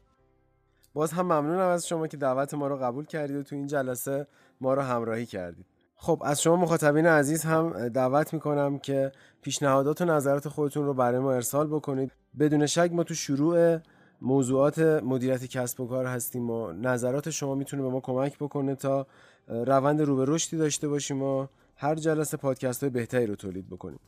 باز 0.94 1.12
هم 1.12 1.26
ممنونم 1.26 1.68
از 1.68 1.88
شما 1.88 2.08
که 2.08 2.18
دعوت 2.18 2.54
ما 2.54 2.68
رو 2.68 2.78
قبول 2.78 3.06
کردید 3.06 3.38
و 3.38 3.44
تو 3.44 3.56
این 3.56 3.68
جلسه 3.68 4.28
ما 4.62 4.74
رو 4.74 4.82
همراهی 4.82 5.26
کردید. 5.26 5.66
خب 5.96 6.22
از 6.26 6.42
شما 6.42 6.56
مخاطبین 6.56 7.06
عزیز 7.06 7.44
هم 7.44 7.90
دعوت 7.90 8.34
می‌کنم 8.34 8.80
که 8.80 9.12
پیشنهادات 9.42 10.02
و 10.02 10.06
نظرات 10.06 10.48
خودتون 10.48 10.86
رو 10.86 10.94
برای 10.94 11.20
ما 11.20 11.34
ارسال 11.34 11.68
بکنید. 11.68 12.12
بدون 12.40 12.66
شک 12.66 12.90
ما 12.94 13.04
تو 13.04 13.14
شروع 13.14 13.80
موضوعات 14.22 14.80
مدیریت 14.80 15.46
کسب 15.46 15.82
و 15.82 15.88
کار 15.88 16.06
هستیم 16.06 16.50
و 16.50 16.72
نظرات 16.72 17.30
شما 17.30 17.56
می‌تونه 17.56 17.84
به 17.84 17.90
ما 17.90 18.00
کمک 18.00 18.38
بکنه 18.38 18.76
تا 18.76 19.08
روند 19.48 20.02
رو 20.02 20.16
به 20.16 20.26
رشدی 20.28 20.58
داشته 20.58 20.88
باشیم 20.88 21.22
و 21.24 21.48
هر 21.76 21.96
جلسه 21.96 22.38
پادکست 22.38 22.84
های 22.84 22.90
بهتری 22.90 23.26
رو 23.26 23.36
تولید 23.36 23.70
بکنیم. 23.70 24.00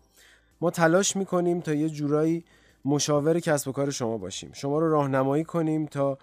ما 0.64 0.72
تلاش 0.72 1.16
می‌کنیم 1.16 1.60
تا 1.60 1.74
یه 1.74 1.90
جورایی 1.90 2.44
مشاور 2.86 3.40
کسب 3.40 3.68
و 3.68 3.72
کار 3.72 3.90
شما 3.90 4.18
باشیم. 4.18 4.50
شما 4.54 4.80
رو 4.80 4.92
راهنمایی 4.92 5.44
کنیم 5.44 5.86
تا 5.86 6.18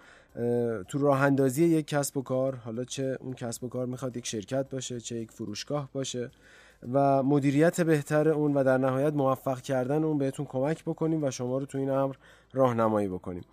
تو 0.87 0.99
راه 0.99 1.21
اندازی 1.21 1.65
یک 1.65 1.87
کسب 1.87 2.17
و 2.17 2.21
کار 2.21 2.55
حالا 2.55 2.83
چه 2.83 3.17
اون 3.19 3.33
کسب 3.33 3.63
و 3.63 3.69
کار 3.69 3.85
می‌خواد 3.85 4.17
یک 4.17 4.27
شرکت 4.27 4.69
باشه 4.69 4.99
چه 4.99 5.15
یک 5.15 5.31
فروشگاه 5.31 5.89
باشه 5.93 6.31
و 6.93 7.23
مدیریت 7.23 7.81
بهتر 7.81 8.29
اون 8.29 8.53
و 8.53 8.63
در 8.63 8.77
نهایت 8.77 9.13
موفق 9.13 9.61
کردن 9.61 10.03
اون 10.03 10.17
بهتون 10.17 10.45
کمک 10.45 10.83
بکنیم 10.83 11.23
و 11.23 11.31
شما 11.31 11.57
رو 11.57 11.65
تو 11.65 11.77
این 11.77 11.89
امر 11.89 12.15
راهنمایی 12.53 13.07
بکنیم. 13.07 13.43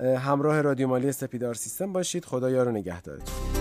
همراه 0.00 0.60
رادیو 0.60 0.88
مالی 0.88 1.12
سپیدار 1.12 1.54
سیستم 1.54 1.92
باشید. 1.92 2.24
خدا 2.24 2.50
یار 2.50 2.68
و 2.68 2.70
نگهدارتون. 2.70 3.57